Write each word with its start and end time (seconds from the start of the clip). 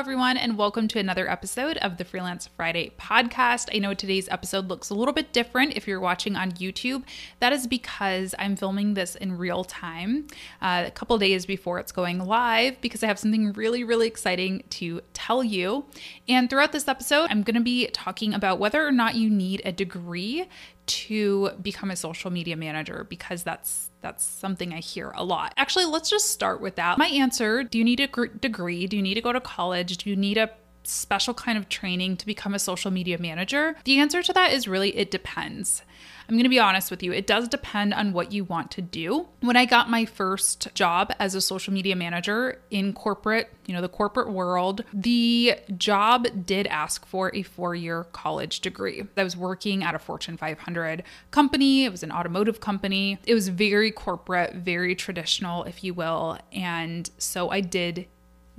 everyone, 0.00 0.38
and 0.38 0.56
welcome 0.56 0.88
to 0.88 0.98
another 0.98 1.30
episode 1.30 1.76
of 1.76 1.98
the 1.98 2.06
Freelance 2.06 2.46
Friday 2.56 2.90
podcast. 2.98 3.68
I 3.70 3.80
know 3.80 3.92
today's 3.92 4.30
episode 4.30 4.66
looks 4.66 4.88
a 4.88 4.94
little 4.94 5.12
bit 5.12 5.34
different 5.34 5.76
if 5.76 5.86
you're 5.86 6.00
watching 6.00 6.36
on 6.36 6.52
YouTube. 6.52 7.02
That 7.40 7.52
is 7.52 7.66
because 7.66 8.34
I'm 8.38 8.56
filming 8.56 8.94
this 8.94 9.14
in 9.14 9.36
real 9.36 9.62
time, 9.62 10.26
uh, 10.62 10.84
a 10.86 10.90
couple 10.90 11.18
days 11.18 11.44
before 11.44 11.78
it's 11.78 11.92
going 11.92 12.18
live, 12.18 12.80
because 12.80 13.02
I 13.02 13.08
have 13.08 13.18
something 13.18 13.52
really, 13.52 13.84
really 13.84 14.06
exciting 14.06 14.64
to 14.70 15.02
tell 15.12 15.44
you. 15.44 15.84
And 16.26 16.48
throughout 16.48 16.72
this 16.72 16.88
episode, 16.88 17.26
I'm 17.28 17.42
going 17.42 17.56
to 17.56 17.60
be 17.60 17.88
talking 17.88 18.32
about 18.32 18.58
whether 18.58 18.86
or 18.86 18.92
not 18.92 19.16
you 19.16 19.28
need 19.28 19.60
a 19.66 19.70
degree 19.70 20.48
to 20.86 21.50
become 21.60 21.90
a 21.90 21.96
social 21.96 22.30
media 22.30 22.56
manager 22.56 23.06
because 23.10 23.42
that's 23.42 23.89
that's 24.00 24.24
something 24.24 24.72
I 24.72 24.80
hear 24.80 25.12
a 25.14 25.24
lot. 25.24 25.52
Actually, 25.56 25.84
let's 25.86 26.08
just 26.08 26.30
start 26.30 26.60
with 26.60 26.76
that. 26.76 26.98
My 26.98 27.06
answer, 27.06 27.62
do 27.62 27.78
you 27.78 27.84
need 27.84 28.00
a 28.00 28.06
degree? 28.28 28.86
Do 28.86 28.96
you 28.96 29.02
need 29.02 29.14
to 29.14 29.20
go 29.20 29.32
to 29.32 29.40
college? 29.40 29.98
Do 29.98 30.10
you 30.10 30.16
need 30.16 30.38
a 30.38 30.50
special 30.82 31.34
kind 31.34 31.58
of 31.58 31.68
training 31.68 32.16
to 32.18 32.26
become 32.26 32.54
a 32.54 32.58
social 32.58 32.90
media 32.90 33.18
manager? 33.18 33.76
The 33.84 33.98
answer 33.98 34.22
to 34.22 34.32
that 34.32 34.52
is 34.52 34.68
really 34.68 34.96
it 34.96 35.10
depends. 35.10 35.82
I'm 36.30 36.36
going 36.36 36.44
to 36.44 36.48
be 36.48 36.60
honest 36.60 36.92
with 36.92 37.02
you, 37.02 37.12
it 37.12 37.26
does 37.26 37.48
depend 37.48 37.92
on 37.92 38.12
what 38.12 38.30
you 38.30 38.44
want 38.44 38.70
to 38.72 38.82
do. 38.82 39.26
When 39.40 39.56
I 39.56 39.64
got 39.64 39.90
my 39.90 40.04
first 40.04 40.72
job 40.74 41.12
as 41.18 41.34
a 41.34 41.40
social 41.40 41.72
media 41.72 41.96
manager 41.96 42.62
in 42.70 42.92
corporate, 42.92 43.50
you 43.66 43.74
know, 43.74 43.80
the 43.80 43.88
corporate 43.88 44.30
world, 44.30 44.84
the 44.94 45.56
job 45.76 46.28
did 46.46 46.68
ask 46.68 47.04
for 47.04 47.34
a 47.34 47.42
four 47.42 47.74
year 47.74 48.04
college 48.12 48.60
degree. 48.60 49.02
I 49.16 49.24
was 49.24 49.36
working 49.36 49.82
at 49.82 49.96
a 49.96 49.98
Fortune 49.98 50.36
500 50.36 51.02
company, 51.32 51.84
it 51.84 51.90
was 51.90 52.04
an 52.04 52.12
automotive 52.12 52.60
company. 52.60 53.18
It 53.26 53.34
was 53.34 53.48
very 53.48 53.90
corporate, 53.90 54.54
very 54.54 54.94
traditional, 54.94 55.64
if 55.64 55.82
you 55.82 55.94
will. 55.94 56.38
And 56.52 57.10
so 57.18 57.50
I 57.50 57.60
did 57.60 58.06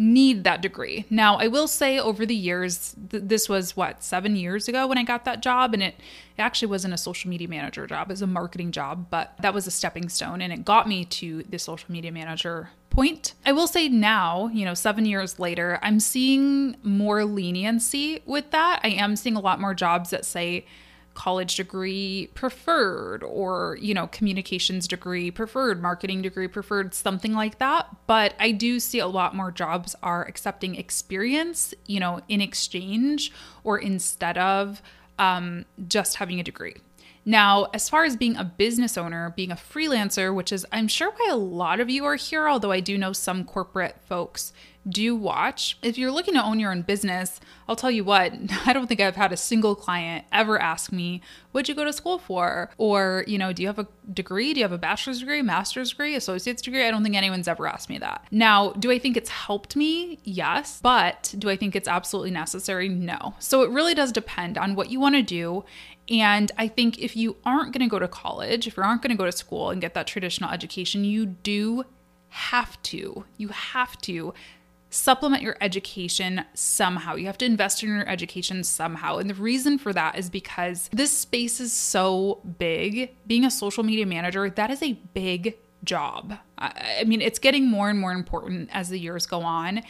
need 0.01 0.43
that 0.43 0.61
degree. 0.61 1.05
Now, 1.09 1.37
I 1.37 1.47
will 1.47 1.67
say 1.67 1.99
over 1.99 2.25
the 2.25 2.35
years, 2.35 2.95
th- 3.09 3.23
this 3.25 3.47
was 3.47 3.77
what, 3.77 4.03
seven 4.03 4.35
years 4.35 4.67
ago 4.67 4.87
when 4.87 4.97
I 4.97 5.03
got 5.03 5.25
that 5.25 5.41
job, 5.41 5.73
and 5.73 5.83
it, 5.83 5.95
it 6.37 6.41
actually 6.41 6.69
wasn't 6.69 6.93
a 6.93 6.97
social 6.97 7.29
media 7.29 7.47
manager 7.47 7.85
job, 7.85 8.09
it 8.09 8.13
was 8.13 8.21
a 8.21 8.27
marketing 8.27 8.71
job, 8.71 9.07
but 9.09 9.35
that 9.41 9.53
was 9.53 9.67
a 9.67 9.71
stepping 9.71 10.09
stone 10.09 10.41
and 10.41 10.51
it 10.51 10.65
got 10.65 10.87
me 10.87 11.05
to 11.05 11.43
the 11.43 11.59
social 11.59 11.91
media 11.91 12.11
manager 12.11 12.69
point. 12.89 13.33
I 13.45 13.51
will 13.51 13.67
say 13.67 13.87
now, 13.87 14.49
you 14.53 14.65
know, 14.65 14.73
seven 14.73 15.05
years 15.05 15.39
later, 15.39 15.79
I'm 15.81 15.99
seeing 15.99 16.75
more 16.83 17.23
leniency 17.25 18.21
with 18.25 18.51
that. 18.51 18.81
I 18.83 18.89
am 18.89 19.15
seeing 19.15 19.35
a 19.35 19.39
lot 19.39 19.61
more 19.61 19.73
jobs 19.73 20.09
that 20.09 20.25
say, 20.25 20.65
college 21.13 21.55
degree 21.55 22.29
preferred 22.33 23.23
or 23.23 23.77
you 23.81 23.93
know 23.93 24.07
communications 24.07 24.87
degree 24.87 25.29
preferred 25.29 25.81
marketing 25.81 26.21
degree 26.21 26.47
preferred 26.47 26.93
something 26.93 27.33
like 27.33 27.59
that. 27.59 27.87
But 28.07 28.33
i 28.39 28.51
do 28.51 28.79
see 28.79 28.99
a 28.99 29.07
lot 29.07 29.35
more 29.35 29.51
jobs 29.51 29.95
are 30.01 30.25
accepting 30.25 30.75
experience 30.75 31.73
you 31.85 31.99
know 31.99 32.21
in 32.27 32.41
exchange 32.41 33.31
or 33.63 33.77
instead 33.77 34.37
of 34.37 34.81
um, 35.19 35.65
just 35.87 36.15
having 36.15 36.39
a 36.39 36.43
degree. 36.43 36.75
Now, 37.23 37.67
as 37.73 37.87
far 37.87 38.03
as 38.03 38.15
being 38.15 38.35
a 38.35 38.43
business 38.43 38.97
owner, 38.97 39.31
being 39.35 39.51
a 39.51 39.55
freelancer, 39.55 40.33
which 40.33 40.51
is 40.51 40.65
I'm 40.71 40.87
sure 40.87 41.11
why 41.11 41.29
a 41.31 41.35
lot 41.35 41.79
of 41.79 41.89
you 41.89 42.03
are 42.05 42.15
here, 42.15 42.47
although 42.47 42.71
I 42.71 42.79
do 42.79 42.97
know 42.97 43.13
some 43.13 43.43
corporate 43.43 43.97
folks 44.07 44.53
do 44.87 45.15
watch. 45.15 45.77
If 45.81 45.97
you're 45.97 46.11
looking 46.11 46.33
to 46.33 46.43
own 46.43 46.59
your 46.59 46.71
own 46.71 46.81
business, 46.81 47.39
I'll 47.67 47.75
tell 47.75 47.91
you 47.91 48.03
what, 48.03 48.33
I 48.65 48.73
don't 48.73 48.87
think 48.87 48.99
I've 48.99 49.15
had 49.15 49.31
a 49.31 49.37
single 49.37 49.75
client 49.75 50.25
ever 50.31 50.59
ask 50.59 50.91
me, 50.91 51.21
What'd 51.51 51.67
you 51.67 51.75
go 51.75 51.83
to 51.83 51.91
school 51.91 52.17
for? 52.17 52.69
Or, 52.77 53.25
you 53.27 53.37
know, 53.37 53.51
do 53.51 53.61
you 53.61 53.67
have 53.67 53.79
a 53.79 53.87
degree? 54.13 54.53
Do 54.53 54.61
you 54.61 54.63
have 54.63 54.71
a 54.71 54.77
bachelor's 54.77 55.19
degree, 55.19 55.41
master's 55.41 55.89
degree, 55.89 56.15
associate's 56.15 56.61
degree? 56.61 56.87
I 56.87 56.91
don't 56.91 57.03
think 57.03 57.15
anyone's 57.15 57.47
ever 57.47 57.67
asked 57.67 57.89
me 57.89 57.97
that. 57.97 58.25
Now, 58.31 58.71
do 58.71 58.89
I 58.89 58.97
think 58.97 59.17
it's 59.17 59.29
helped 59.29 59.75
me? 59.75 60.19
Yes. 60.23 60.79
But 60.81 61.35
do 61.37 61.49
I 61.49 61.57
think 61.57 61.75
it's 61.75 61.89
absolutely 61.89 62.31
necessary? 62.31 62.87
No. 62.87 63.35
So 63.39 63.63
it 63.63 63.69
really 63.69 63.93
does 63.93 64.13
depend 64.13 64.57
on 64.57 64.75
what 64.75 64.89
you 64.89 64.99
want 64.99 65.15
to 65.15 65.21
do. 65.21 65.65
And 66.09 66.51
I 66.57 66.67
think 66.67 66.99
if 66.99 67.15
you 67.15 67.35
aren't 67.45 67.73
going 67.73 67.87
to 67.87 67.91
go 67.91 67.99
to 67.99 68.07
college, 68.07 68.65
if 68.65 68.77
you 68.77 68.83
aren't 68.83 69.01
going 69.01 69.11
to 69.11 69.17
go 69.17 69.25
to 69.25 69.31
school 69.31 69.69
and 69.69 69.81
get 69.81 69.93
that 69.93 70.07
traditional 70.07 70.51
education, 70.51 71.03
you 71.03 71.25
do 71.25 71.83
have 72.29 72.81
to, 72.83 73.25
you 73.37 73.49
have 73.49 73.97
to 74.01 74.33
supplement 74.91 75.41
your 75.41 75.57
education 75.61 76.45
somehow. 76.53 77.15
You 77.15 77.25
have 77.25 77.37
to 77.39 77.45
invest 77.45 77.81
in 77.81 77.89
your 77.89 78.07
education 78.07 78.63
somehow. 78.63 79.17
And 79.17 79.29
the 79.29 79.33
reason 79.33 79.79
for 79.79 79.93
that 79.93 80.17
is 80.17 80.29
because 80.29 80.89
this 80.91 81.11
space 81.11 81.59
is 81.59 81.73
so 81.73 82.41
big. 82.59 83.15
Being 83.25 83.45
a 83.45 83.51
social 83.51 83.83
media 83.83 84.05
manager, 84.05 84.49
that 84.49 84.69
is 84.69 84.83
a 84.83 84.93
big 84.93 85.57
job. 85.83 86.37
I 86.57 87.03
mean, 87.05 87.21
it's 87.21 87.39
getting 87.39 87.67
more 87.67 87.89
and 87.89 87.97
more 87.97 88.11
important 88.11 88.69
as 88.71 88.89
the 88.89 88.99
years 88.99 89.25
go 89.25 89.41
on. 89.41 89.81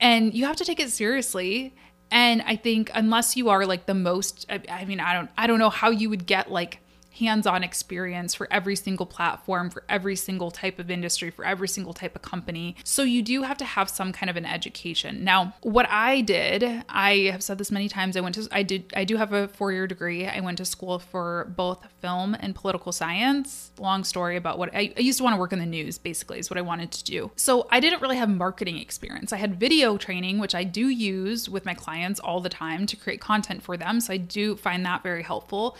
And 0.00 0.32
you 0.32 0.46
have 0.46 0.56
to 0.56 0.64
take 0.64 0.80
it 0.80 0.90
seriously. 0.90 1.74
And 2.10 2.42
I 2.42 2.56
think 2.56 2.90
unless 2.94 3.36
you 3.36 3.48
are 3.48 3.66
like 3.66 3.86
the 3.86 3.94
most 3.94 4.46
I 4.48 4.84
mean, 4.84 5.00
I 5.00 5.14
don't 5.14 5.30
I 5.36 5.46
don't 5.46 5.58
know 5.58 5.70
how 5.70 5.90
you 5.90 6.08
would 6.10 6.26
get 6.26 6.50
like 6.50 6.78
hands-on 7.18 7.62
experience 7.62 8.34
for 8.34 8.52
every 8.52 8.76
single 8.76 9.06
platform, 9.06 9.70
for 9.70 9.84
every 9.88 10.16
single 10.16 10.50
type 10.50 10.78
of 10.78 10.90
industry, 10.90 11.30
for 11.30 11.44
every 11.44 11.68
single 11.68 11.92
type 11.92 12.16
of 12.16 12.22
company. 12.22 12.76
So 12.84 13.02
you 13.02 13.22
do 13.22 13.42
have 13.42 13.56
to 13.58 13.64
have 13.64 13.88
some 13.88 14.12
kind 14.12 14.28
of 14.28 14.36
an 14.36 14.44
education. 14.44 15.24
Now, 15.24 15.54
what 15.62 15.88
I 15.88 16.20
did, 16.20 16.84
I 16.88 17.30
have 17.32 17.42
said 17.42 17.58
this 17.58 17.70
many 17.70 17.88
times, 17.88 18.16
I 18.16 18.20
went 18.20 18.34
to 18.34 18.48
I 18.50 18.62
did 18.62 18.92
I 18.96 19.04
do 19.04 19.16
have 19.16 19.32
a 19.32 19.48
4-year 19.48 19.86
degree. 19.86 20.26
I 20.26 20.40
went 20.40 20.58
to 20.58 20.64
school 20.64 20.98
for 20.98 21.52
both 21.56 21.86
film 22.00 22.34
and 22.38 22.54
political 22.54 22.92
science. 22.92 23.70
Long 23.78 24.04
story 24.04 24.36
about 24.36 24.58
what 24.58 24.74
I, 24.74 24.92
I 24.96 25.00
used 25.00 25.18
to 25.18 25.24
want 25.24 25.34
to 25.34 25.40
work 25.40 25.52
in 25.52 25.58
the 25.58 25.66
news 25.66 25.98
basically 25.98 26.38
is 26.38 26.50
what 26.50 26.58
I 26.58 26.62
wanted 26.62 26.90
to 26.92 27.04
do. 27.04 27.30
So 27.36 27.66
I 27.70 27.80
didn't 27.80 28.02
really 28.02 28.16
have 28.16 28.28
marketing 28.28 28.78
experience. 28.78 29.32
I 29.32 29.36
had 29.36 29.58
video 29.58 29.96
training, 29.96 30.38
which 30.38 30.54
I 30.54 30.64
do 30.64 30.88
use 30.88 31.48
with 31.48 31.64
my 31.64 31.74
clients 31.74 32.20
all 32.20 32.40
the 32.40 32.48
time 32.48 32.86
to 32.86 32.96
create 32.96 33.20
content 33.20 33.62
for 33.62 33.76
them. 33.76 34.00
So 34.00 34.12
I 34.12 34.16
do 34.16 34.56
find 34.56 34.84
that 34.84 35.02
very 35.02 35.22
helpful. 35.22 35.76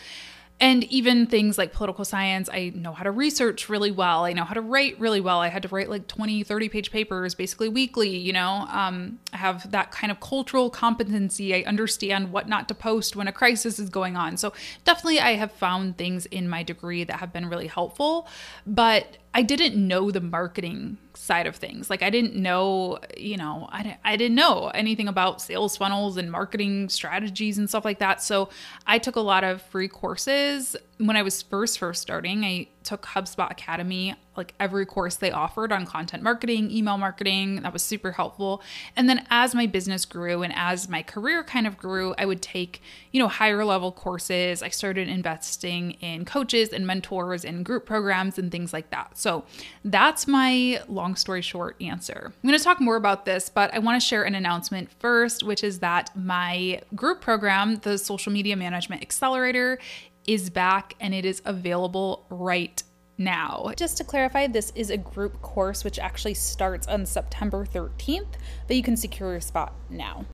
And 0.57 0.85
even 0.85 1.27
things 1.27 1.57
like 1.57 1.73
political 1.73 2.05
science, 2.05 2.49
I 2.49 2.71
know 2.73 2.93
how 2.93 3.03
to 3.03 3.11
research 3.11 3.67
really 3.67 3.91
well. 3.91 4.23
I 4.23 4.31
know 4.31 4.45
how 4.45 4.53
to 4.53 4.61
write 4.61 4.97
really 4.99 5.19
well. 5.19 5.39
I 5.39 5.49
had 5.49 5.63
to 5.63 5.67
write 5.67 5.89
like 5.89 6.07
20, 6.07 6.43
30 6.43 6.69
page 6.69 6.91
papers 6.91 7.35
basically 7.35 7.67
weekly, 7.67 8.15
you 8.15 8.31
know. 8.31 8.65
Um, 8.69 9.19
I 9.33 9.37
have 9.37 9.69
that 9.71 9.91
kind 9.91 10.11
of 10.11 10.21
cultural 10.21 10.69
competency. 10.69 11.53
I 11.53 11.67
understand 11.67 12.31
what 12.31 12.47
not 12.47 12.69
to 12.69 12.73
post 12.73 13.17
when 13.17 13.27
a 13.27 13.33
crisis 13.33 13.79
is 13.79 13.89
going 13.89 14.15
on. 14.15 14.37
So 14.37 14.53
definitely, 14.85 15.19
I 15.19 15.33
have 15.33 15.51
found 15.51 15.97
things 15.97 16.25
in 16.27 16.47
my 16.47 16.63
degree 16.63 17.03
that 17.03 17.17
have 17.17 17.33
been 17.33 17.49
really 17.49 17.67
helpful. 17.67 18.25
But 18.65 19.17
I 19.37 19.41
didn't 19.41 19.75
know 19.75 20.11
the 20.11 20.21
marketing 20.21 20.97
side 21.13 21.45
of 21.45 21.57
things. 21.57 21.89
Like 21.89 22.01
I 22.01 22.09
didn't 22.09 22.37
know, 22.37 22.99
you 23.17 23.35
know, 23.35 23.67
I 23.69 23.97
I 24.05 24.15
didn't 24.15 24.35
know 24.35 24.69
anything 24.73 25.09
about 25.09 25.41
sales 25.41 25.75
funnels 25.75 26.15
and 26.15 26.31
marketing 26.31 26.87
strategies 26.87 27.57
and 27.57 27.67
stuff 27.67 27.83
like 27.83 27.99
that. 27.99 28.23
So 28.23 28.47
I 28.87 28.97
took 28.97 29.17
a 29.17 29.21
lot 29.21 29.43
of 29.43 29.61
free 29.61 29.89
courses 29.89 30.77
when 30.97 31.17
I 31.17 31.23
was 31.23 31.41
first 31.41 31.79
first 31.79 32.01
starting. 32.01 32.43
I 32.43 32.67
took 32.83 33.05
HubSpot 33.05 33.49
Academy 33.51 34.15
like 34.37 34.53
every 34.59 34.85
course 34.85 35.15
they 35.15 35.31
offered 35.31 35.71
on 35.71 35.85
content 35.85 36.21
marketing, 36.21 36.69
email 36.69 36.97
marketing. 36.97 37.61
That 37.61 37.73
was 37.73 37.83
super 37.83 38.11
helpful. 38.11 38.61
And 38.95 39.09
then 39.09 39.25
as 39.29 39.55
my 39.55 39.65
business 39.65 40.05
grew 40.05 40.43
and 40.43 40.53
as 40.55 40.89
my 40.89 41.01
career 41.01 41.43
kind 41.43 41.65
of 41.65 41.77
grew, 41.77 42.13
I 42.17 42.25
would 42.25 42.41
take, 42.41 42.81
you 43.11 43.19
know, 43.19 43.27
higher 43.27 43.63
level 43.63 43.91
courses. 43.91 44.61
I 44.61 44.69
started 44.69 45.07
investing 45.07 45.91
in 45.93 46.25
coaches 46.25 46.69
and 46.69 46.85
mentors 46.85 47.45
and 47.45 47.65
group 47.65 47.85
programs 47.85 48.37
and 48.37 48.51
things 48.51 48.73
like 48.73 48.89
that. 48.91 49.17
So 49.17 49.45
that's 49.83 50.27
my 50.27 50.81
long 50.87 51.15
story 51.15 51.41
short 51.41 51.81
answer. 51.81 52.33
I'm 52.43 52.47
going 52.47 52.57
to 52.57 52.63
talk 52.63 52.81
more 52.81 52.97
about 52.97 53.25
this, 53.25 53.49
but 53.49 53.73
I 53.73 53.79
want 53.79 54.01
to 54.01 54.05
share 54.05 54.23
an 54.23 54.35
announcement 54.35 54.91
first, 54.99 55.43
which 55.43 55.63
is 55.63 55.79
that 55.79 56.11
my 56.15 56.81
group 56.93 57.21
program, 57.21 57.77
the 57.77 57.97
Social 57.97 58.31
Media 58.31 58.55
Management 58.55 59.01
Accelerator, 59.01 59.79
is 60.27 60.49
back 60.49 60.93
and 60.99 61.13
it 61.13 61.25
is 61.25 61.41
available 61.45 62.25
right 62.29 62.81
now. 63.17 63.71
Just 63.77 63.97
to 63.97 64.03
clarify, 64.03 64.47
this 64.47 64.71
is 64.75 64.89
a 64.89 64.97
group 64.97 65.41
course 65.41 65.83
which 65.83 65.99
actually 65.99 66.33
starts 66.33 66.87
on 66.87 67.05
September 67.05 67.65
13th, 67.65 68.33
but 68.67 68.75
you 68.75 68.83
can 68.83 68.97
secure 68.97 69.31
your 69.31 69.41
spot 69.41 69.73
now. 69.89 70.25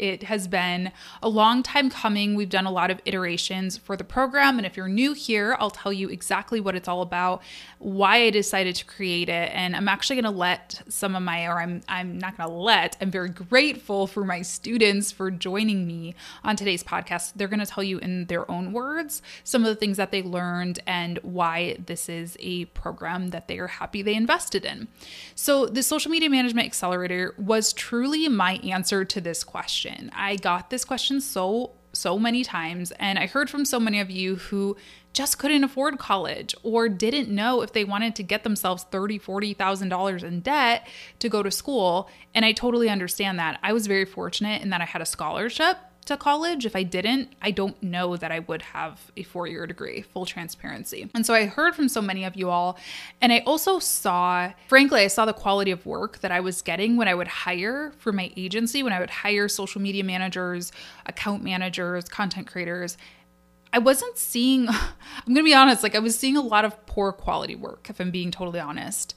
It 0.00 0.22
has 0.22 0.48
been 0.48 0.92
a 1.22 1.28
long 1.28 1.62
time 1.62 1.90
coming. 1.90 2.34
We've 2.34 2.48
done 2.48 2.64
a 2.64 2.70
lot 2.70 2.90
of 2.90 3.02
iterations 3.04 3.76
for 3.76 3.98
the 3.98 4.02
program. 4.02 4.56
And 4.56 4.64
if 4.64 4.74
you're 4.74 4.88
new 4.88 5.12
here, 5.12 5.58
I'll 5.60 5.70
tell 5.70 5.92
you 5.92 6.08
exactly 6.08 6.58
what 6.58 6.74
it's 6.74 6.88
all 6.88 7.02
about, 7.02 7.42
why 7.78 8.22
I 8.22 8.30
decided 8.30 8.76
to 8.76 8.86
create 8.86 9.28
it. 9.28 9.50
And 9.52 9.76
I'm 9.76 9.88
actually 9.88 10.16
going 10.16 10.32
to 10.32 10.38
let 10.38 10.80
some 10.88 11.14
of 11.14 11.22
my, 11.22 11.46
or 11.46 11.60
I'm, 11.60 11.82
I'm 11.86 12.16
not 12.16 12.38
going 12.38 12.48
to 12.48 12.54
let, 12.54 12.96
I'm 13.02 13.10
very 13.10 13.28
grateful 13.28 14.06
for 14.06 14.24
my 14.24 14.40
students 14.40 15.12
for 15.12 15.30
joining 15.30 15.86
me 15.86 16.14
on 16.44 16.56
today's 16.56 16.82
podcast. 16.82 17.34
They're 17.36 17.46
going 17.46 17.60
to 17.60 17.66
tell 17.66 17.84
you 17.84 17.98
in 17.98 18.24
their 18.24 18.50
own 18.50 18.72
words 18.72 19.20
some 19.44 19.60
of 19.64 19.68
the 19.68 19.76
things 19.76 19.98
that 19.98 20.12
they 20.12 20.22
learned 20.22 20.80
and 20.86 21.18
why 21.18 21.76
this 21.84 22.08
is 22.08 22.38
a 22.40 22.64
program 22.66 23.28
that 23.28 23.48
they 23.48 23.58
are 23.58 23.66
happy 23.66 24.00
they 24.00 24.14
invested 24.14 24.64
in. 24.64 24.88
So, 25.34 25.66
the 25.66 25.82
Social 25.82 26.10
Media 26.10 26.30
Management 26.30 26.64
Accelerator 26.64 27.34
was 27.36 27.74
truly 27.74 28.26
my 28.28 28.54
answer 28.62 29.04
to 29.04 29.20
this 29.20 29.44
question 29.44 29.89
question. 29.90 30.10
I 30.14 30.36
got 30.36 30.70
this 30.70 30.84
question 30.84 31.20
so 31.20 31.72
so 31.92 32.20
many 32.20 32.44
times 32.44 32.92
and 33.00 33.18
I 33.18 33.26
heard 33.26 33.50
from 33.50 33.64
so 33.64 33.80
many 33.80 33.98
of 33.98 34.10
you 34.10 34.36
who 34.36 34.76
just 35.12 35.40
couldn't 35.40 35.64
afford 35.64 35.98
college 35.98 36.54
or 36.62 36.88
didn't 36.88 37.28
know 37.28 37.62
if 37.62 37.72
they 37.72 37.84
wanted 37.84 38.14
to 38.14 38.22
get 38.22 38.44
themselves 38.44 38.84
thirty, 38.92 39.18
forty 39.18 39.54
thousand 39.54 39.88
dollars 39.88 40.22
in 40.22 40.40
debt 40.40 40.86
to 41.18 41.28
go 41.28 41.42
to 41.42 41.50
school. 41.50 42.08
And 42.32 42.44
I 42.44 42.52
totally 42.52 42.88
understand 42.88 43.40
that. 43.40 43.58
I 43.62 43.72
was 43.72 43.88
very 43.88 44.04
fortunate 44.04 44.62
in 44.62 44.70
that 44.70 44.80
I 44.80 44.84
had 44.84 45.02
a 45.02 45.06
scholarship 45.06 45.78
to 46.10 46.16
college. 46.16 46.66
If 46.66 46.76
I 46.76 46.82
didn't, 46.82 47.32
I 47.40 47.50
don't 47.50 47.80
know 47.82 48.16
that 48.16 48.30
I 48.30 48.40
would 48.40 48.62
have 48.62 49.10
a 49.16 49.22
four 49.22 49.46
year 49.46 49.66
degree, 49.66 50.02
full 50.02 50.26
transparency. 50.26 51.10
And 51.14 51.24
so 51.24 51.34
I 51.34 51.46
heard 51.46 51.74
from 51.74 51.88
so 51.88 52.02
many 52.02 52.24
of 52.24 52.36
you 52.36 52.50
all. 52.50 52.78
And 53.20 53.32
I 53.32 53.40
also 53.46 53.78
saw, 53.78 54.52
frankly, 54.68 55.02
I 55.02 55.06
saw 55.06 55.24
the 55.24 55.32
quality 55.32 55.70
of 55.70 55.86
work 55.86 56.18
that 56.20 56.32
I 56.32 56.40
was 56.40 56.62
getting 56.62 56.96
when 56.96 57.08
I 57.08 57.14
would 57.14 57.28
hire 57.28 57.92
for 57.98 58.12
my 58.12 58.32
agency, 58.36 58.82
when 58.82 58.92
I 58.92 59.00
would 59.00 59.10
hire 59.10 59.48
social 59.48 59.80
media 59.80 60.04
managers, 60.04 60.72
account 61.06 61.42
managers, 61.42 62.08
content 62.08 62.46
creators. 62.46 62.98
I 63.72 63.78
wasn't 63.78 64.18
seeing, 64.18 64.68
I'm 65.26 65.34
to 65.34 65.42
be 65.44 65.54
honest, 65.54 65.82
like 65.82 65.94
I 65.94 66.00
was 66.00 66.18
seeing 66.18 66.36
a 66.36 66.42
lot 66.42 66.64
of 66.64 66.86
poor 66.86 67.12
quality 67.12 67.54
work, 67.54 67.86
if 67.88 68.00
I'm 68.00 68.10
being 68.10 68.30
totally 68.30 68.60
honest. 68.60 69.14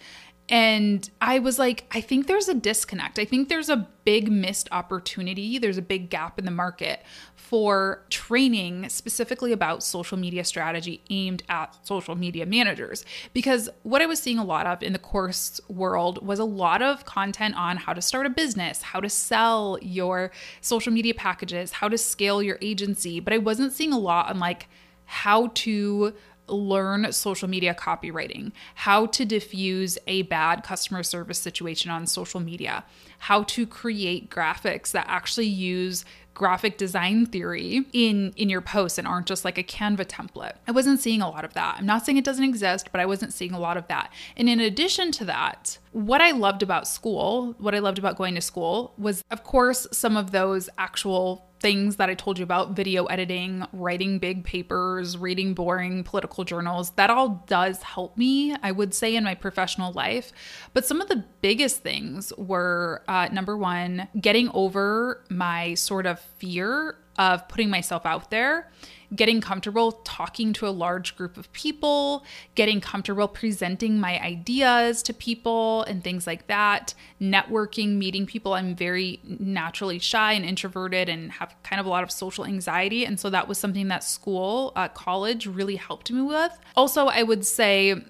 And 0.50 1.10
I 1.22 1.40
was 1.40 1.58
like, 1.58 1.86
I 1.92 2.02
think 2.02 2.28
there's 2.28 2.50
a 2.50 2.54
disconnect. 2.54 3.18
I 3.18 3.24
think 3.24 3.48
there's 3.48 3.70
a 3.70 3.88
big 4.04 4.30
missed 4.30 4.68
opportunity. 4.72 5.58
There's 5.58 5.78
a 5.78 5.82
big 5.82 6.10
gap 6.10 6.38
in 6.38 6.44
the 6.44 6.52
market 6.52 7.02
for 7.36 8.04
training 8.10 8.90
specifically 8.90 9.54
about 9.54 9.84
social 9.84 10.18
media 10.18 10.44
strategy 10.44 11.02
aimed 11.10 11.44
at 11.48 11.76
social 11.86 12.16
media 12.16 12.46
managers. 12.46 13.06
Because 13.34 13.70
what 13.84 14.02
I 14.02 14.06
was 14.06 14.20
seeing 14.20 14.38
a 14.38 14.44
lot 14.44 14.68
of 14.68 14.84
in 14.84 14.92
the 14.92 15.00
course 15.00 15.62
world 15.70 16.26
was 16.26 16.40
a 16.40 16.46
lot 16.46 16.82
of 16.82 17.06
content 17.06 17.56
on 17.56 17.78
how 17.78 17.94
to 17.94 18.02
start 18.02 18.26
a 18.26 18.30
business, 18.30 18.82
how 18.82 19.00
to 19.00 19.10
sell 19.10 19.78
your 19.82 20.32
social 20.60 20.92
media 20.92 21.14
packages, 21.14 21.72
how 21.72 21.88
to 21.88 21.98
scale 21.98 22.44
your 22.44 22.58
agency. 22.62 23.22
But 23.22 23.34
I 23.34 23.38
wasn't 23.38 23.72
seeing 23.72 23.94
a 23.94 24.00
lot 24.00 24.30
on 24.30 24.40
like 24.40 24.68
how 25.06 25.48
to 25.54 26.14
learn 26.48 27.12
social 27.12 27.48
media 27.48 27.74
copywriting, 27.74 28.52
how 28.76 29.06
to 29.08 29.26
diffuse 29.26 29.98
a 30.08 30.24
bad 30.24 30.64
customer 30.64 31.04
service 31.04 31.40
situation 31.40 31.90
on 31.90 32.06
social 32.06 32.40
media, 32.40 32.84
how 33.20 33.44
to 33.44 33.66
create 33.66 34.30
graphics 34.30 34.92
that 34.92 35.06
actually 35.08 35.48
use 35.48 36.06
graphic 36.34 36.78
design 36.78 37.26
theory 37.26 37.86
in 37.94 38.34
in 38.36 38.50
your 38.50 38.62
posts 38.62 38.98
and 38.98 39.08
aren't 39.08 39.28
just 39.28 39.46
like 39.46 39.58
a 39.58 39.64
Canva 39.64 40.06
template. 40.06 40.54
I 40.68 40.72
wasn't 40.72 41.00
seeing 41.00 41.22
a 41.22 41.30
lot 41.30 41.46
of 41.46 41.54
that. 41.54 41.76
I'm 41.78 41.86
not 41.86 42.06
saying 42.06 42.18
it 42.18 42.26
doesn't 42.26 42.44
exist, 42.44 42.90
but 42.92 43.00
I 43.00 43.06
wasn't 43.06 43.34
seeing 43.34 43.54
a 43.54 43.60
lot 43.60 43.78
of 43.78 43.88
that. 43.88 44.12
And 44.36 44.50
in 44.50 44.60
addition 44.60 45.12
to 45.14 45.26
that, 45.26 45.78
what 45.92 46.22
I 46.22 46.32
loved 46.32 46.64
about 46.64 46.88
school, 46.88 47.56
what 47.60 47.76
I 47.76 47.80
loved 47.80 48.00
about 48.00 48.18
going 48.18 48.36
to 48.36 48.42
school 48.42 48.94
was 48.98 49.24
of 49.30 49.44
course 49.44 49.88
some 49.92 50.18
of 50.18 50.32
those 50.32 50.70
actual 50.78 51.48
things 51.64 51.96
that 51.96 52.10
I 52.10 52.14
told 52.14 52.38
you 52.38 52.44
about 52.44 52.72
video 52.72 53.06
editing, 53.06 53.66
writing 53.72 54.20
big 54.20 54.44
papers, 54.44 55.18
reading 55.18 55.54
boring 55.54 56.04
political 56.04 56.44
journals 56.44 56.92
that 56.92 57.10
all 57.10 57.44
does 57.48 57.82
help 57.82 58.18
me, 58.18 58.54
I 58.62 58.72
would 58.72 58.94
say, 58.94 59.16
in 59.16 59.24
my 59.24 59.34
professional 59.34 59.94
life. 59.94 60.34
But 60.74 60.86
some 60.86 61.02
of 61.02 61.08
the 61.08 61.24
biggest 61.42 61.82
things 61.82 62.34
were 62.38 63.04
uh, 63.08 63.30
number 63.32 63.58
one, 63.58 64.10
getting 64.20 64.52
over 64.54 65.24
my 65.30 65.74
sort 65.76 66.06
of 66.06 66.20
fear 66.38 66.98
of 67.18 67.48
putting 67.48 67.70
myself 67.70 68.06
out 68.06 68.30
there 68.30 68.70
getting 69.16 69.42
comfortable 69.42 69.92
talking 70.04 70.54
to 70.54 70.68
a 70.68 70.70
large 70.70 71.16
group 71.16 71.38
of 71.38 71.52
people, 71.54 72.24
getting 72.56 72.82
comfortable 72.82 73.28
presenting 73.28 74.00
my 74.00 74.20
ideas 74.22 75.04
to 75.04 75.14
people 75.14 75.84
and 75.84 76.04
things 76.04 76.26
like 76.26 76.48
that, 76.48 76.94
networking, 77.22 77.96
meeting 77.98 78.26
people. 78.26 78.54
I'm 78.54 78.76
very 78.76 79.20
naturally 79.24 80.00
shy 80.00 80.34
and 80.34 80.46
introverted 80.46 81.10
and 81.10 81.32
have 81.34 81.56
kind 81.64 81.80
of 81.80 81.86
a 81.86 81.90
lot 81.90 82.04
of 82.04 82.12
social 82.12 82.46
anxiety. 82.46 83.06
And 83.06 83.20
so 83.20 83.30
that 83.30 83.48
was 83.48 83.58
something 83.58 83.88
that 83.90 84.04
school, 84.04 84.72
uh, 84.76 84.88
college 84.88 85.46
really 85.46 85.76
helped 85.76 86.12
me 86.12 86.22
with. 86.22 86.58
Also, 86.76 87.08
I 87.08 87.24
would 87.24 87.46
say, 87.46 88.02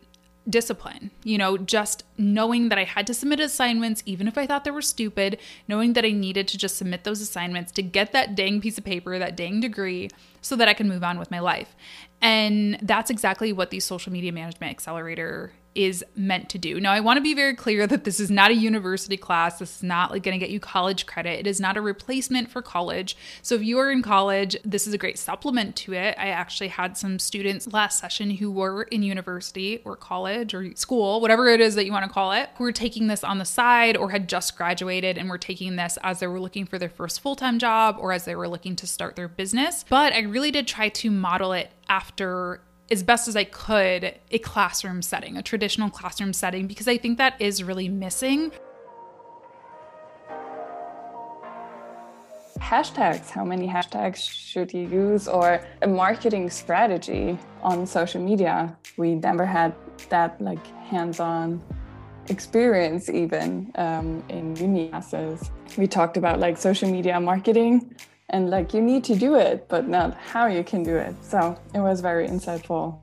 discipline, 0.50 1.12
you 1.24 1.38
know, 1.38 1.58
just 1.58 2.04
knowing 2.18 2.70
that 2.70 2.78
I 2.78 2.84
had 2.84 3.08
to 3.08 3.14
submit 3.14 3.40
assignments, 3.40 4.04
even 4.06 4.28
if 4.28 4.38
I 4.38 4.46
thought 4.46 4.64
they 4.64 4.72
were 4.72 4.82
stupid, 4.82 5.40
knowing 5.68 5.94
that 5.94 6.06
I 6.06 6.12
needed 6.12 6.48
to 6.50 6.58
just 6.58 6.78
submit 6.78 7.04
those 7.04 7.22
assignments 7.22 7.72
to 7.74 7.82
get 7.82 8.12
that 8.12 8.36
dang 8.36 8.60
piece 8.60 8.78
of 8.78 8.84
paper, 8.84 9.18
that 9.20 9.38
dang 9.38 9.62
degree, 9.62 10.10
so 10.42 10.56
that 10.56 10.68
I 10.68 10.74
can 10.74 10.90
move 10.90 11.04
on 11.04 11.18
with 11.18 11.32
my 11.32 11.40
life. 11.40 11.76
And 12.22 12.78
that's 12.82 13.10
exactly 13.10 13.54
what 13.54 13.70
the 13.70 13.80
social 13.80 14.12
media 14.12 14.32
management 14.32 14.72
accelerator 14.72 15.54
is 15.76 16.04
meant 16.16 16.50
to 16.50 16.58
do. 16.58 16.80
Now, 16.80 16.92
I 16.92 17.00
want 17.00 17.18
to 17.18 17.22
be 17.22 17.34
very 17.34 17.56
clear 17.56 17.88
that 17.88 18.04
this 18.04 18.20
is 18.20 18.30
not 18.30 18.52
a 18.52 18.56
university 18.56 19.18
class. 19.18 19.60
This 19.60 19.78
is 19.78 19.84
not 19.84 20.12
like 20.12 20.24
going 20.24 20.38
to 20.38 20.44
get 20.44 20.52
you 20.52 20.60
college 20.60 21.06
credit. 21.06 21.40
It 21.40 21.48
is 21.48 21.60
not 21.60 21.78
a 21.78 21.82
replacement 21.82 22.50
for 22.50 22.62
college. 22.62 23.18
So 23.42 23.56
if 23.56 23.64
you 23.64 23.80
are 23.80 23.92
in 23.92 24.02
college, 24.02 24.56
this 24.64 24.88
is 24.88 24.94
a 24.94 24.98
great 24.98 25.18
supplement 25.18 25.76
to 25.78 25.94
it. 25.94 26.16
I 26.18 26.28
actually 26.28 26.70
had 26.70 26.98
some 26.98 27.20
students 27.20 27.72
last 27.72 28.00
session 28.00 28.32
who 28.32 28.52
were 28.52 28.84
in 28.84 29.04
university 29.04 29.82
or 29.86 29.96
college 29.96 30.54
or 30.54 30.76
school, 30.76 31.22
whatever 31.22 31.48
it 31.48 31.62
is 31.62 31.76
that 31.76 31.86
you 31.86 31.92
want 31.92 32.06
to 32.06 32.12
call 32.12 32.32
it, 32.32 32.50
who 32.58 32.64
were 32.64 32.72
taking 32.72 33.08
this 33.08 33.24
on 33.24 33.38
the 33.38 33.46
side 33.46 33.98
or 33.98 34.12
had 34.12 34.30
just 34.30 34.58
graduated 34.58 35.18
and 35.18 35.30
were 35.30 35.38
taking 35.38 35.76
this 35.76 35.98
as 36.04 36.20
they 36.20 36.28
were 36.28 36.40
looking 36.40 36.66
for 36.66 36.78
their 36.78 36.90
first 36.90 37.20
full-time 37.22 37.60
job 37.60 37.98
or 38.00 38.12
as 38.12 38.26
they 38.26 38.36
were 38.36 38.48
looking 38.48 38.76
to 38.76 38.88
start 38.88 39.16
their 39.16 39.28
business. 39.28 39.86
But 39.90 40.14
I 40.14 40.22
really 40.22 40.52
did 40.52 40.68
try 40.68 40.90
to 40.90 41.12
model 41.12 41.54
it 41.54 41.72
after 41.90 42.62
as 42.92 43.04
best 43.04 43.28
as 43.28 43.36
I 43.36 43.44
could 43.44 44.16
a 44.32 44.40
classroom 44.40 45.02
setting, 45.02 45.38
a 45.38 45.42
traditional 45.42 45.90
classroom 45.90 46.34
setting, 46.34 46.68
because 46.68 46.88
I 46.88 46.98
think 46.98 47.18
that 47.18 47.40
is 47.40 47.64
really 47.64 47.90
missing. 47.90 48.52
Hashtags, 52.60 53.30
how 53.30 53.44
many 53.44 53.68
hashtags 53.68 54.18
should 54.30 54.74
you 54.74 54.88
use, 54.88 55.28
or 55.28 55.64
a 55.82 55.88
marketing 55.88 56.50
strategy 56.50 57.38
on 57.62 57.86
social 57.86 58.22
media? 58.22 58.76
We 58.98 59.16
never 59.16 59.46
had 59.46 59.74
that 60.10 60.40
like 60.42 60.66
hands 60.88 61.20
on 61.20 61.62
experience 62.30 63.10
even 63.10 63.72
um, 63.76 64.24
in 64.30 64.56
uni 64.56 64.90
classes. 64.90 65.52
We 65.78 65.88
talked 65.88 66.18
about 66.18 66.40
like 66.40 66.58
social 66.58 66.90
media 66.90 67.20
marketing 67.20 67.96
and 68.30 68.50
like 68.50 68.74
you 68.74 68.82
need 68.82 69.04
to 69.06 69.16
do 69.16 69.36
it, 69.36 69.68
but 69.70 69.88
not 69.88 70.16
how 70.16 70.48
you 70.48 70.64
can 70.64 70.84
do 70.84 70.96
it. 70.96 71.16
So 71.22 71.58
it 71.74 71.80
was 71.80 72.02
very 72.02 72.28
insightful. 72.28 73.03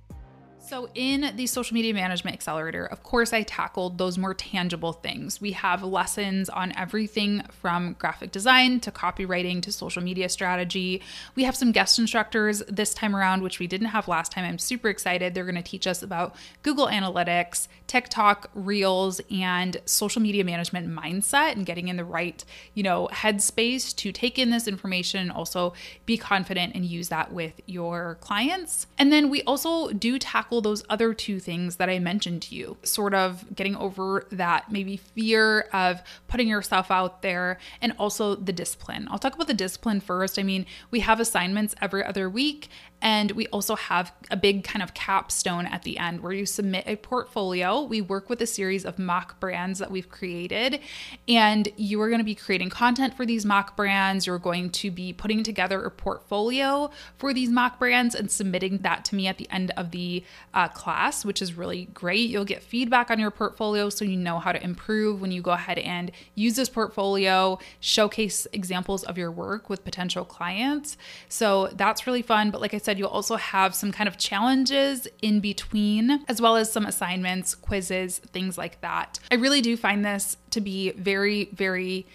So, 0.70 0.88
in 0.94 1.32
the 1.34 1.48
social 1.48 1.74
media 1.74 1.92
management 1.92 2.32
accelerator, 2.34 2.86
of 2.86 3.02
course, 3.02 3.32
I 3.32 3.42
tackled 3.42 3.98
those 3.98 4.16
more 4.16 4.34
tangible 4.34 4.92
things. 4.92 5.40
We 5.40 5.50
have 5.50 5.82
lessons 5.82 6.48
on 6.48 6.72
everything 6.78 7.42
from 7.50 7.94
graphic 7.94 8.30
design 8.30 8.78
to 8.82 8.92
copywriting 8.92 9.62
to 9.62 9.72
social 9.72 10.00
media 10.00 10.28
strategy. 10.28 11.02
We 11.34 11.42
have 11.42 11.56
some 11.56 11.72
guest 11.72 11.98
instructors 11.98 12.62
this 12.68 12.94
time 12.94 13.16
around, 13.16 13.42
which 13.42 13.58
we 13.58 13.66
didn't 13.66 13.88
have 13.88 14.06
last 14.06 14.30
time. 14.30 14.44
I'm 14.44 14.60
super 14.60 14.88
excited. 14.88 15.34
They're 15.34 15.42
going 15.42 15.56
to 15.56 15.60
teach 15.60 15.88
us 15.88 16.04
about 16.04 16.36
Google 16.62 16.86
Analytics, 16.86 17.66
TikTok, 17.88 18.48
Reels, 18.54 19.20
and 19.28 19.76
social 19.86 20.22
media 20.22 20.44
management 20.44 20.88
mindset 20.88 21.54
and 21.54 21.66
getting 21.66 21.88
in 21.88 21.96
the 21.96 22.04
right, 22.04 22.44
you 22.74 22.84
know, 22.84 23.08
headspace 23.12 23.92
to 23.96 24.12
take 24.12 24.38
in 24.38 24.50
this 24.50 24.68
information 24.68 25.18
and 25.18 25.32
also 25.32 25.74
be 26.06 26.16
confident 26.16 26.76
and 26.76 26.84
use 26.84 27.08
that 27.08 27.32
with 27.32 27.60
your 27.66 28.18
clients. 28.20 28.86
And 28.96 29.12
then 29.12 29.30
we 29.30 29.42
also 29.42 29.88
do 29.90 30.16
tackle 30.16 30.59
those 30.60 30.84
other 30.88 31.14
two 31.14 31.40
things 31.40 31.76
that 31.76 31.88
I 31.88 31.98
mentioned 31.98 32.42
to 32.42 32.54
you, 32.54 32.76
sort 32.82 33.14
of 33.14 33.54
getting 33.54 33.76
over 33.76 34.26
that 34.30 34.70
maybe 34.70 34.96
fear 34.96 35.68
of 35.72 36.02
putting 36.28 36.48
yourself 36.48 36.90
out 36.90 37.22
there 37.22 37.58
and 37.80 37.92
also 37.98 38.34
the 38.34 38.52
discipline. 38.52 39.08
I'll 39.10 39.18
talk 39.18 39.34
about 39.34 39.46
the 39.46 39.54
discipline 39.54 40.00
first. 40.00 40.38
I 40.38 40.42
mean, 40.42 40.66
we 40.90 41.00
have 41.00 41.20
assignments 41.20 41.74
every 41.80 42.04
other 42.04 42.28
week, 42.28 42.68
and 43.02 43.30
we 43.32 43.46
also 43.48 43.76
have 43.76 44.12
a 44.30 44.36
big 44.36 44.64
kind 44.64 44.82
of 44.82 44.94
capstone 44.94 45.66
at 45.66 45.82
the 45.82 45.98
end 45.98 46.20
where 46.20 46.32
you 46.32 46.44
submit 46.46 46.84
a 46.86 46.96
portfolio. 46.96 47.82
We 47.82 48.00
work 48.00 48.28
with 48.28 48.42
a 48.42 48.46
series 48.46 48.84
of 48.84 48.98
mock 48.98 49.40
brands 49.40 49.78
that 49.78 49.90
we've 49.90 50.10
created, 50.10 50.80
and 51.26 51.68
you 51.76 52.00
are 52.02 52.08
going 52.08 52.18
to 52.20 52.24
be 52.24 52.34
creating 52.34 52.70
content 52.70 53.14
for 53.14 53.24
these 53.24 53.46
mock 53.46 53.76
brands. 53.76 54.26
You're 54.26 54.38
going 54.38 54.70
to 54.70 54.90
be 54.90 55.12
putting 55.12 55.42
together 55.42 55.82
a 55.82 55.90
portfolio 55.90 56.90
for 57.16 57.32
these 57.32 57.48
mock 57.50 57.78
brands 57.78 58.14
and 58.14 58.30
submitting 58.30 58.78
that 58.78 59.04
to 59.06 59.14
me 59.14 59.26
at 59.26 59.38
the 59.38 59.48
end 59.50 59.72
of 59.76 59.90
the 59.92 60.24
uh, 60.52 60.68
class, 60.68 61.24
which 61.24 61.40
is 61.40 61.54
really 61.54 61.86
great. 61.94 62.28
You'll 62.28 62.44
get 62.44 62.62
feedback 62.62 63.10
on 63.10 63.18
your 63.18 63.30
portfolio 63.30 63.88
so 63.88 64.04
you 64.04 64.16
know 64.16 64.38
how 64.38 64.52
to 64.52 64.62
improve 64.62 65.20
when 65.20 65.30
you 65.30 65.42
go 65.42 65.52
ahead 65.52 65.78
and 65.78 66.10
use 66.34 66.56
this 66.56 66.68
portfolio, 66.68 67.58
showcase 67.78 68.46
examples 68.52 69.04
of 69.04 69.16
your 69.16 69.30
work 69.30 69.70
with 69.70 69.84
potential 69.84 70.24
clients. 70.24 70.96
So 71.28 71.68
that's 71.74 72.06
really 72.06 72.22
fun. 72.22 72.50
But 72.50 72.60
like 72.60 72.74
I 72.74 72.78
said, 72.78 72.98
you'll 72.98 73.08
also 73.08 73.36
have 73.36 73.74
some 73.74 73.92
kind 73.92 74.08
of 74.08 74.18
challenges 74.18 75.06
in 75.22 75.40
between, 75.40 76.24
as 76.28 76.40
well 76.40 76.56
as 76.56 76.72
some 76.72 76.84
assignments, 76.84 77.54
quizzes, 77.54 78.18
things 78.18 78.58
like 78.58 78.80
that. 78.80 79.20
I 79.30 79.36
really 79.36 79.60
do 79.60 79.76
find 79.76 80.04
this 80.04 80.36
to 80.50 80.60
be 80.60 80.90
very, 80.92 81.48
very 81.52 82.06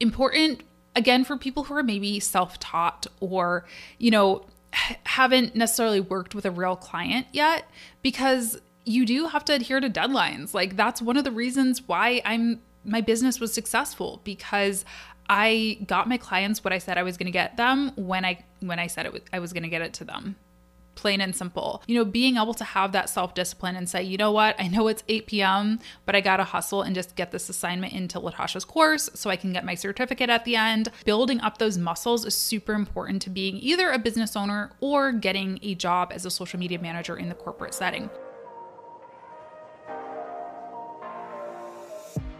important. 0.00 0.62
Again, 0.96 1.24
for 1.24 1.36
people 1.36 1.64
who 1.64 1.74
are 1.74 1.82
maybe 1.82 2.20
self 2.20 2.58
taught 2.58 3.06
or, 3.20 3.66
you 3.98 4.10
know, 4.10 4.46
haven't 5.04 5.54
necessarily 5.54 6.00
worked 6.00 6.34
with 6.34 6.44
a 6.44 6.50
real 6.50 6.76
client 6.76 7.26
yet, 7.32 7.68
because 8.02 8.60
you 8.84 9.06
do 9.06 9.28
have 9.28 9.44
to 9.46 9.54
adhere 9.54 9.80
to 9.80 9.88
deadlines. 9.88 10.52
Like, 10.52 10.76
that's 10.76 11.00
one 11.00 11.16
of 11.16 11.24
the 11.24 11.30
reasons 11.30 11.82
why 11.86 12.20
I'm 12.24 12.60
my 12.84 13.00
business 13.00 13.40
was 13.40 13.52
successful 13.52 14.20
because 14.24 14.84
I 15.28 15.78
got 15.86 16.06
my 16.06 16.18
clients 16.18 16.62
what 16.62 16.72
I 16.72 16.78
said 16.78 16.98
I 16.98 17.02
was 17.02 17.16
going 17.16 17.26
to 17.26 17.32
get 17.32 17.56
them 17.56 17.92
when 17.96 18.24
I 18.26 18.44
when 18.60 18.78
I 18.78 18.88
said 18.88 19.06
it 19.06 19.12
was, 19.12 19.22
I 19.32 19.38
was 19.38 19.52
going 19.52 19.62
to 19.62 19.70
get 19.70 19.80
it 19.80 19.94
to 19.94 20.04
them. 20.04 20.36
Plain 20.94 21.20
and 21.20 21.34
simple. 21.34 21.82
You 21.86 21.96
know, 21.96 22.04
being 22.04 22.36
able 22.36 22.54
to 22.54 22.64
have 22.64 22.92
that 22.92 23.08
self 23.08 23.34
discipline 23.34 23.76
and 23.76 23.88
say, 23.88 24.02
you 24.02 24.16
know 24.16 24.32
what, 24.32 24.54
I 24.58 24.68
know 24.68 24.88
it's 24.88 25.04
8 25.08 25.26
p.m., 25.26 25.80
but 26.06 26.14
I 26.14 26.20
gotta 26.20 26.44
hustle 26.44 26.82
and 26.82 26.94
just 26.94 27.16
get 27.16 27.30
this 27.30 27.48
assignment 27.48 27.92
into 27.92 28.20
Latasha's 28.20 28.64
course 28.64 29.10
so 29.14 29.30
I 29.30 29.36
can 29.36 29.52
get 29.52 29.64
my 29.64 29.74
certificate 29.74 30.30
at 30.30 30.44
the 30.44 30.56
end. 30.56 30.90
Building 31.04 31.40
up 31.40 31.58
those 31.58 31.78
muscles 31.78 32.24
is 32.24 32.34
super 32.34 32.72
important 32.72 33.22
to 33.22 33.30
being 33.30 33.56
either 33.56 33.90
a 33.90 33.98
business 33.98 34.36
owner 34.36 34.72
or 34.80 35.12
getting 35.12 35.58
a 35.62 35.74
job 35.74 36.12
as 36.12 36.24
a 36.24 36.30
social 36.30 36.58
media 36.58 36.78
manager 36.78 37.16
in 37.16 37.28
the 37.28 37.34
corporate 37.34 37.74
setting. 37.74 38.10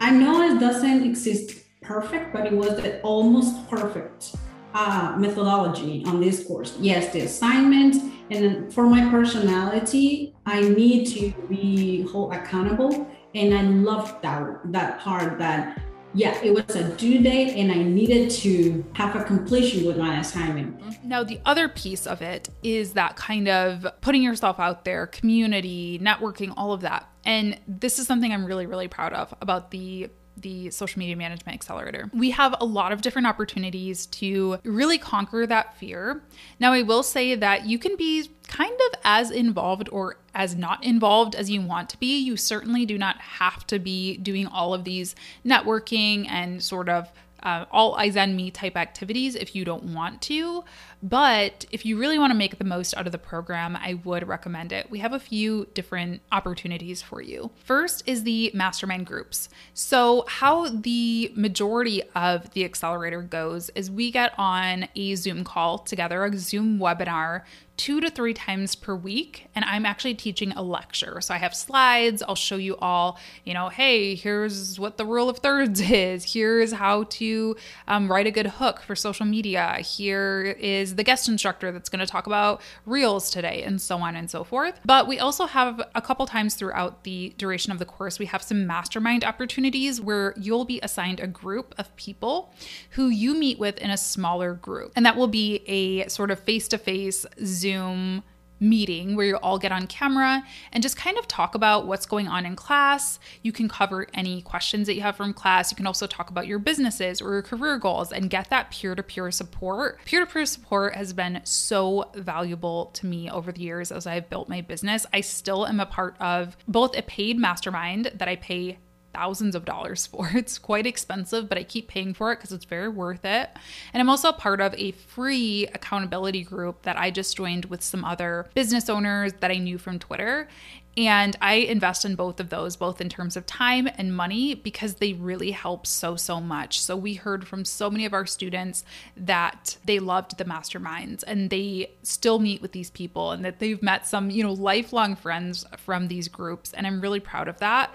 I 0.01 0.11
know 0.11 0.43
it 0.43 0.61
doesn't 0.61 1.03
exist 1.03 1.61
perfect, 1.81 2.33
but 2.33 2.47
it 2.47 2.53
was 2.53 2.77
the 2.77 3.01
almost 3.03 3.69
perfect 3.71 4.37
uh, 4.75 5.15
methodology 5.19 6.05
on 6.07 6.21
this 6.21 6.45
course. 6.45 6.77
Yes, 6.79 7.13
the 7.13 7.21
assignment, 7.21 8.14
and 8.31 8.73
for 8.73 8.85
my 8.85 9.09
personality, 9.11 10.35
I 10.47 10.61
need 10.61 11.07
to 11.09 11.33
be 11.49 12.03
hold 12.03 12.33
accountable, 12.33 13.07
and 13.35 13.55
I 13.55 13.63
love 13.63 14.21
that 14.23 14.61
that 14.73 15.01
part 15.01 15.39
that 15.39 15.81
yeah, 16.17 16.41
it 16.43 16.55
was 16.55 16.77
a 16.77 16.97
due 16.97 17.21
date 17.21 17.57
and 17.57 17.73
I 17.73 17.83
needed 17.83 18.31
to 18.31 18.85
have 18.93 19.17
a 19.17 19.25
completion 19.25 19.85
with 19.85 19.97
my 19.97 20.21
assignment. 20.21 20.81
Mm-hmm. 20.81 21.09
Now, 21.09 21.25
the 21.25 21.41
other 21.45 21.69
piece 21.69 22.07
of 22.07 22.23
it 22.23 22.49
is 22.63 22.93
that 22.93 23.17
kind 23.17 23.49
of 23.49 23.87
putting 24.01 24.23
yourself 24.23 24.61
out 24.61 24.85
there, 24.85 25.09
community, 25.09 25.99
networking, 25.99 26.55
all 26.57 26.73
of 26.73 26.83
that. 26.83 27.09
And 27.25 27.59
this 27.67 27.99
is 27.99 28.07
something 28.07 28.33
I'm 28.33 28.45
really, 28.45 28.67
really 28.67 28.87
proud 28.87 29.13
of 29.13 29.35
about 29.41 29.73
the 29.73 30.09
the 30.45 30.71
social 30.71 31.01
media 31.01 31.17
management 31.17 31.55
accelerator. 31.55 32.09
We 32.13 32.31
have 32.31 32.55
a 32.61 32.65
lot 32.65 32.93
of 32.93 33.03
different 33.03 33.27
opportunities 33.27 34.07
to 34.07 34.59
really 34.63 34.99
conquer 34.99 35.47
that 35.47 35.77
fear. 35.77 36.23
Now, 36.61 36.73
I 36.73 36.83
will 36.83 37.03
say 37.03 37.35
that 37.35 37.67
you 37.67 37.79
can 37.79 37.97
be 37.97 38.31
kind 38.47 38.79
of 38.93 39.01
as 39.03 39.31
involved 39.31 39.89
or 39.91 40.19
as 40.35 40.55
not 40.55 40.85
involved 40.85 41.35
as 41.35 41.51
you 41.51 41.63
want 41.63 41.89
to 41.91 41.99
be. 41.99 42.19
You 42.19 42.37
certainly 42.37 42.85
do 42.85 42.99
not 42.99 43.19
have 43.19 43.67
to 43.69 43.79
be 43.79 44.19
doing 44.19 44.47
all 44.47 44.75
of 44.75 44.85
these 44.85 45.17
networking 45.45 46.29
and 46.29 46.63
sort 46.63 46.89
of 46.89 47.11
uh, 47.43 47.67
all 47.71 47.95
eyes 47.97 48.17
on 48.17 48.37
me 48.37 48.51
type 48.51 48.77
activities 48.77 49.35
if 49.35 49.55
you 49.55 49.65
don't 49.65 49.85
want 49.85 50.21
to. 50.23 50.65
But 51.05 51.67
if 51.71 51.85
you 51.85 51.99
really 51.99 52.19
want 52.19 52.31
to 52.31 52.35
make 52.35 52.57
the 52.57 52.65
most 52.65 52.97
out 52.97 53.05
of 53.05 53.13
the 53.13 53.19
program, 53.19 53.77
I 53.77 54.01
would 54.05 54.27
recommend 54.27 54.73
it. 54.73 54.91
We 54.91 55.01
have 55.01 55.13
a 55.13 55.19
few 55.19 55.67
different 55.75 56.23
opportunities 56.33 57.03
for 57.03 57.21
you. 57.21 57.51
First 57.57 58.03
is 58.07 58.25
the 58.25 58.51
mastermind 58.55 59.05
groups. 59.05 59.51
So, 59.75 60.25
how 60.27 60.71
the 60.71 61.31
majority 61.37 62.03
of 62.15 62.51
the 62.55 62.65
accelerator 62.65 63.21
goes 63.21 63.69
is 63.75 63.91
we 63.91 64.11
get 64.11 64.33
on 64.39 64.89
a 64.97 65.15
Zoom 65.17 65.45
call 65.45 65.77
together, 65.77 66.25
a 66.25 66.39
Zoom 66.39 66.79
webinar 66.79 67.43
two 67.77 68.01
to 68.01 68.09
three 68.09 68.35
times 68.35 68.75
per 68.77 68.95
week 68.95 69.49
and 69.55 69.65
i'm 69.65 69.85
actually 69.85 70.15
teaching 70.15 70.53
a 70.53 70.63
lecture 70.63 71.21
so 71.21 71.35
i 71.35 71.39
have 71.39 71.55
slides 71.55 72.23
i'll 72.29 72.37
show 72.37 72.57
you 72.57 72.77
all 72.77 73.19
you 73.45 73.53
know 73.53 73.69
hey 73.69 74.15
here's 74.15 74.79
what 74.79 74.97
the 74.97 75.05
rule 75.05 75.29
of 75.29 75.39
thirds 75.39 75.81
is 75.91 76.33
here's 76.35 76.73
how 76.73 77.03
to 77.05 77.57
um, 77.89 78.11
write 78.11 78.27
a 78.27 78.31
good 78.31 78.47
hook 78.47 78.81
for 78.81 78.95
social 78.95 79.27
media 79.27 79.75
here 79.79 80.57
is 80.61 80.94
the 80.95 81.05
guest 81.05 81.29
instructor 81.29 81.73
that's 81.73 81.89
going 81.89 82.01
to 82.01 82.07
talk 82.07 82.27
about 82.27 82.61
reels 82.87 83.31
today 83.31 83.63
and 83.63 83.81
so 83.81 83.99
on 83.99 84.17
and 84.17 84.31
so 84.31 84.45
forth. 84.45 84.79
But 84.85 85.07
we 85.07 85.19
also 85.19 85.47
have 85.47 85.83
a 85.95 86.03
couple 86.03 86.27
times 86.27 86.55
throughout 86.55 87.05
the 87.05 87.35
duration 87.39 87.73
of 87.73 87.79
the 87.79 87.85
course 87.85 88.19
we 88.19 88.27
have 88.27 88.43
some 88.43 88.67
mastermind 88.67 89.25
opportunities 89.25 90.01
where 90.01 90.35
you'll 90.37 90.65
be 90.65 90.81
assigned 90.83 91.21
a 91.21 91.27
group 91.27 91.75
of 91.79 91.95
people 91.97 92.53
who 92.91 93.09
you 93.09 93.35
meet 93.35 93.59
with 93.59 93.79
in 93.79 93.91
a 93.91 93.97
smaller 93.97 94.55
group. 94.55 94.93
And 94.97 95.05
that 95.07 95.17
will 95.17 95.29
be 95.29 95.65
a 95.67 96.09
sort 96.09 96.31
of 96.31 96.39
face-to-face 96.39 97.27
Zoom 97.45 98.23
meeting 98.65 99.15
where 99.15 99.27
you 99.27 99.37
all 99.37 99.59
get 99.59 99.73
on 99.73 99.87
camera 99.87 100.43
and 100.73 100.83
just 100.83 100.97
kind 100.97 101.19
of 101.19 101.29
talk 101.29 101.55
about 101.55 101.87
what's 101.87 102.07
going 102.07 102.27
on 102.27 102.47
in 102.47 102.57
class. 102.57 103.19
You 103.43 103.53
can 103.53 103.69
cover 103.69 104.07
any 104.15 104.43
questions 104.43 104.87
that 104.87 104.95
you 104.95 105.03
have 105.03 105.17
from 105.17 105.33
class. 105.33 105.71
You 105.71 105.77
can 105.77 105.87
also 105.87 106.07
talk 106.07 106.31
about 106.31 106.47
your 106.47 106.59
businesses 106.59 107.21
or 107.21 107.33
your 107.33 107.43
career 107.43 107.79
goals 107.79 108.13
and 108.13 108.31
get 108.31 108.51
that 108.51 108.71
peer 108.71 108.95
to 108.95 109.03
peer 109.03 109.31
support. 109.31 109.99
Peer 110.05 110.25
to 110.25 110.33
peer 110.33 110.47
support 110.47 110.95
has 110.95 111.13
been 111.13 111.41
so 111.45 112.11
valuable 112.15 112.87
to 112.95 113.07
me 113.07 113.31
over 113.31 113.53
the 113.53 113.61
years 113.61 113.93
as 113.93 114.07
I've 114.07 114.31
built 114.31 114.49
my 114.49 114.61
business. 114.61 115.07
I 115.13 115.21
still 115.21 115.67
am 115.67 115.81
a 115.81 115.87
part 115.87 116.17
of 116.19 116.57
both 116.67 116.97
a 116.97 117.03
paid 117.03 117.39
mastermind 117.39 118.11
that 118.15 118.29
I 118.29 118.37
pay 118.37 118.79
thousands 119.15 119.55
of 119.55 119.65
dollars 119.65 120.07
for. 120.15 120.31
It's 120.35 120.59
quite 120.59 120.87
expensive, 120.87 121.49
but 121.49 121.57
I 121.57 121.65
keep 121.65 121.89
paying 121.89 122.13
for 122.13 122.33
it 122.33 122.37
because 122.37 122.53
it's 122.53 122.67
very 122.67 122.89
worth 122.89 123.25
it. 123.25 123.51
And 123.93 124.01
I'm 124.01 124.11
also 124.11 124.29
a 124.29 124.35
part 124.35 124.61
of 124.61 124.75
a 124.75 124.91
free 124.93 125.67
accountability 125.73 126.43
group 126.43 126.83
that 126.83 126.99
I 126.99 127.11
just 127.11 127.37
joined 127.37 127.67
with 127.67 127.83
some 127.83 128.05
other 128.05 128.49
business 128.55 128.91
owners 128.91 129.33
that 129.41 129.51
I 129.51 129.59
knew 129.59 129.79
from 129.79 129.99
Twitter. 129.99 130.49
And 130.97 131.37
I 131.41 131.55
invest 131.55 132.05
in 132.05 132.15
both 132.15 132.39
of 132.39 132.51
those, 132.51 132.77
both 132.77 133.01
in 133.01 133.09
terms 133.09 133.37
of 133.37 133.47
time 133.47 133.89
and 133.99 134.15
money, 134.15 134.55
because 134.55 134.95
they 134.95 135.13
really 135.13 135.51
help 135.51 135.87
so, 135.87 136.15
so 136.15 136.41
much. 136.41 136.81
So, 136.81 136.97
we 136.97 137.15
heard 137.15 137.49
from 137.49 137.65
so 137.65 137.91
many 137.91 138.05
of 138.05 138.13
our 138.13 138.27
students 138.27 138.85
that 139.17 139.77
they 139.85 139.99
loved 139.99 140.39
the 140.39 140.45
masterminds 140.45 141.25
and 141.27 141.51
they 141.51 141.91
still 142.03 142.39
meet 142.39 142.63
with 142.63 142.73
these 142.73 142.91
people 142.91 143.33
and 143.33 143.45
that 143.45 143.59
they've 143.59 143.83
met 143.83 144.07
some, 144.07 144.31
you 144.31 144.45
know, 144.45 144.53
lifelong 144.53 145.17
friends 145.17 145.67
from 145.79 146.07
these 146.09 146.29
groups. 146.29 146.73
And 146.73 146.87
I'm 146.87 147.01
really 147.01 147.21
proud 147.21 147.49
of 147.49 147.59
that. 147.59 147.91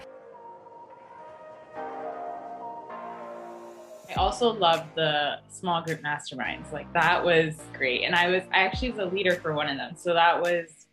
I 4.10 4.14
also 4.14 4.52
love 4.52 4.86
the 4.96 5.38
small 5.48 5.82
group 5.82 6.02
masterminds. 6.02 6.72
Like 6.72 6.92
that 6.94 7.24
was 7.24 7.56
great. 7.72 8.02
And 8.02 8.14
I 8.14 8.28
was 8.28 8.42
I 8.52 8.60
actually 8.60 8.90
was 8.90 8.98
a 9.00 9.06
leader 9.06 9.36
for 9.36 9.54
one 9.54 9.68
of 9.68 9.76
them. 9.76 9.94
So 9.96 10.12
that 10.14 10.40
was 10.40 10.86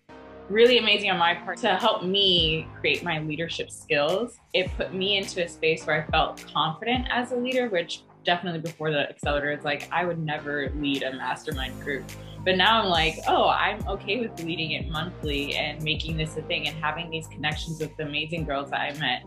really 0.49 0.77
amazing 0.77 1.09
on 1.09 1.17
my 1.17 1.33
part 1.33 1.57
to 1.57 1.75
help 1.75 2.03
me 2.03 2.67
create 2.79 3.03
my 3.03 3.19
leadership 3.19 3.71
skills. 3.71 4.37
It 4.53 4.69
put 4.77 4.93
me 4.93 5.17
into 5.17 5.43
a 5.43 5.47
space 5.47 5.85
where 5.85 6.03
I 6.03 6.11
felt 6.11 6.45
confident 6.53 7.07
as 7.09 7.31
a 7.31 7.35
leader, 7.35 7.69
which 7.69 8.03
definitely 8.23 8.59
before 8.59 8.91
the 8.91 9.09
accelerator 9.09 9.51
it's 9.51 9.65
like 9.65 9.89
I 9.91 10.05
would 10.05 10.19
never 10.19 10.69
lead 10.75 11.03
a 11.03 11.13
mastermind 11.13 11.81
group. 11.81 12.03
But 12.45 12.55
now 12.55 12.81
I'm 12.81 12.89
like, 12.89 13.15
oh, 13.27 13.49
I'm 13.49 13.85
okay 13.87 14.19
with 14.21 14.41
leading 14.43 14.71
it 14.71 14.89
monthly 14.89 15.55
and 15.55 15.81
making 15.81 16.17
this 16.17 16.37
a 16.37 16.41
thing 16.43 16.67
and 16.67 16.77
having 16.77 17.09
these 17.09 17.27
connections 17.27 17.79
with 17.79 17.97
the 17.97 18.03
amazing 18.03 18.45
girls 18.45 18.69
that 18.69 18.79
I 18.79 18.93
met 18.99 19.23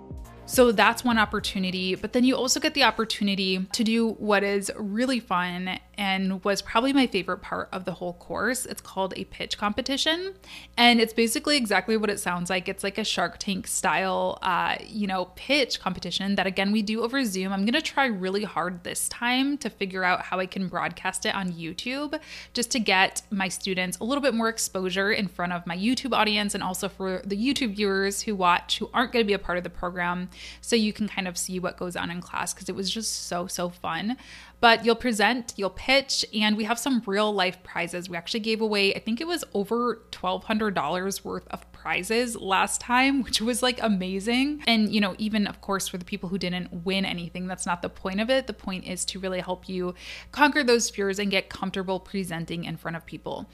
so 0.51 0.73
that's 0.73 1.05
one 1.05 1.17
opportunity. 1.17 1.95
But 1.95 2.13
then 2.13 2.25
you 2.25 2.35
also 2.35 2.59
get 2.59 2.75
the 2.75 2.83
opportunity 2.83 3.67
to 3.73 3.85
do 3.85 4.11
what 4.15 4.43
is 4.43 4.73
really 4.77 5.21
fun 5.21 5.79
and 6.01 6.43
was 6.45 6.63
probably 6.63 6.95
my 6.95 7.07
favorite 7.07 7.43
part 7.43 7.69
of 7.73 7.85
the 7.85 7.93
whole 7.93 8.15
course. 8.15 8.65
It's 8.65 8.81
called 8.81 9.13
a 9.19 9.25
pitch 9.25 9.59
competition. 9.59 10.33
And 10.79 10.99
it's 10.99 11.13
basically 11.13 11.59
exactly 11.59 11.95
what 11.99 12.09
it 12.09 12.19
sounds 12.19 12.49
like. 12.49 12.71
It's 12.71 12.83
like 12.83 12.97
a 12.97 13.05
Shark 13.05 13.37
Tank 13.39 13.67
style, 13.67 14.39
uh, 14.41 14.77
you 14.87 15.07
know, 15.07 15.27
pitch 15.37 15.79
competition 15.79 16.37
that 16.37 16.47
again 16.47 16.73
we 16.73 16.81
do 16.81 17.03
over 17.03 17.23
Zoom. 17.27 17.53
I'm 17.53 17.67
to 17.67 17.83
try 17.83 18.07
really 18.07 18.45
hard 18.45 18.83
this 18.83 19.11
time 19.11 19.59
to 19.59 19.69
figure 19.69 20.03
out 20.03 20.23
how 20.23 20.41
I 20.41 20.47
can 20.47 20.69
broadcast 20.69 21.27
it 21.27 21.35
on 21.35 21.53
YouTube 21.53 22.19
just 22.55 22.71
to 22.71 22.81
get 22.81 23.21
my 23.31 23.49
students 23.49 23.99
a 23.99 24.05
little 24.05 24.23
bit 24.23 24.33
more 24.33 24.49
exposure 24.49 25.13
in 25.13 25.29
front 25.29 25.53
of 25.53 25.67
my 25.67 25.77
YouTube 25.77 26.17
audience 26.17 26.55
and 26.55 26.63
also 26.63 26.89
for 26.89 27.21
the 27.27 27.37
YouTube 27.37 27.77
viewers 27.77 28.23
who 28.23 28.35
watch 28.35 28.79
who 28.79 28.89
aren't 28.95 29.13
to 29.13 29.23
be 29.23 29.35
a 29.35 29.39
part 29.39 29.59
of 29.59 29.65
the 29.65 29.71
program 29.71 30.31
so 30.63 30.75
you 30.77 30.95
can 30.95 31.09
kind 31.09 31.29
of 31.29 31.37
see 31.37 31.59
what 31.59 31.77
goes 31.77 31.95
on 31.95 32.11
in 32.11 32.23
class 32.23 32.55
because 32.55 32.71
it 32.71 32.75
was 32.75 32.91
just 32.91 33.27
so, 33.27 33.47
so 33.47 33.69
fun. 33.69 34.17
But 34.61 34.85
you'll 34.85 34.95
present, 34.95 35.55
you'll 35.57 35.71
pitch, 35.71 36.25
and 36.35 36.57
we 36.57 36.65
have 36.65 36.79
some 36.79 37.03
real 37.07 37.33
life 37.33 37.63
prizes. 37.63 38.11
We 38.11 38.17
actually 38.17 38.41
gave 38.41 38.61
away, 38.61 38.95
I 38.95 38.99
think 38.99 39.21
it 39.21 39.27
was 39.27 39.43
over 39.55 40.03
$1,200 40.13 41.25
worth 41.25 41.49
of 41.49 41.70
prizes 41.81 42.37
last 42.37 42.81
time, 42.81 43.23
which 43.25 43.41
was 43.41 43.63
like 43.63 43.83
amazing. 43.83 44.63
And, 44.67 44.93
you 44.93 45.01
know, 45.01 45.15
even 45.19 45.47
of 45.47 45.61
course 45.61 45.89
for 45.89 45.99
the 45.99 46.05
people 46.05 46.29
who 46.29 46.39
didn't 46.39 46.85
win 46.85 47.05
anything, 47.05 47.47
that's 47.47 47.67
not 47.67 47.83
the 47.83 47.89
point 47.89 48.21
of 48.21 48.31
it. 48.31 48.47
The 48.47 48.53
point 48.53 48.87
is 48.87 49.05
to 49.07 49.19
really 49.19 49.41
help 49.41 49.69
you 49.69 49.95
conquer 50.33 50.63
those 50.63 50.91
fears 50.91 51.19
and 51.19 51.31
get 51.31 51.49
comfortable 51.49 52.01
presenting 52.01 52.65
in 52.65 52.77
front 52.77 52.97
of 52.97 53.07
people 53.07 53.49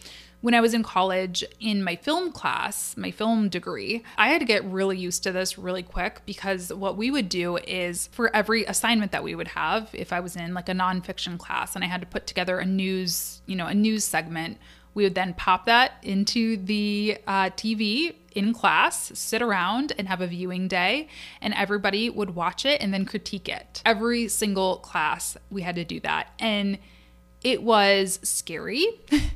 when 0.46 0.54
I 0.54 0.60
was 0.60 0.74
in 0.74 0.82
college 0.82 1.42
in 1.58 1.82
my 1.82 1.96
film 1.96 2.30
class, 2.30 2.96
my 2.96 3.10
film 3.10 3.48
degree, 3.48 4.04
I 4.16 4.28
had 4.28 4.38
to 4.38 4.44
get 4.44 4.64
really 4.64 4.96
used 4.96 5.22
to 5.24 5.32
this 5.32 5.58
really 5.58 5.82
quick 5.82 6.20
because 6.24 6.72
what 6.72 6.96
we 6.96 7.10
would 7.10 7.28
do 7.28 7.56
is 7.56 8.08
for 8.12 8.34
every 8.34 8.64
assignment 8.64 9.12
that 9.12 9.24
we 9.24 9.34
would 9.34 9.48
have, 9.48 9.90
if 9.92 10.12
I 10.12 10.20
was 10.20 10.36
in 10.36 10.54
like 10.54 10.68
a 10.68 10.72
nonfiction 10.72 11.38
class 11.38 11.74
and 11.74 11.82
I 11.82 11.88
had 11.88 12.00
to 12.00 12.06
put 12.06 12.26
together 12.26 12.58
a 12.58 12.64
news, 12.64 13.40
you 13.46 13.56
know, 13.56 13.66
a 13.66 13.74
news 13.74 14.04
segment, 14.04 14.58
we 14.96 15.04
would 15.04 15.14
then 15.14 15.34
pop 15.34 15.66
that 15.66 15.92
into 16.02 16.56
the 16.56 17.18
uh, 17.26 17.50
TV 17.50 18.14
in 18.34 18.54
class, 18.54 19.12
sit 19.14 19.42
around 19.42 19.92
and 19.98 20.08
have 20.08 20.22
a 20.22 20.26
viewing 20.26 20.68
day, 20.68 21.08
and 21.42 21.52
everybody 21.52 22.08
would 22.08 22.34
watch 22.34 22.64
it 22.64 22.80
and 22.80 22.94
then 22.94 23.04
critique 23.04 23.46
it. 23.46 23.82
Every 23.84 24.26
single 24.28 24.78
class, 24.78 25.36
we 25.50 25.60
had 25.60 25.74
to 25.76 25.84
do 25.84 26.00
that. 26.00 26.32
And 26.38 26.78
it 27.42 27.62
was 27.62 28.18
scary, 28.22 28.86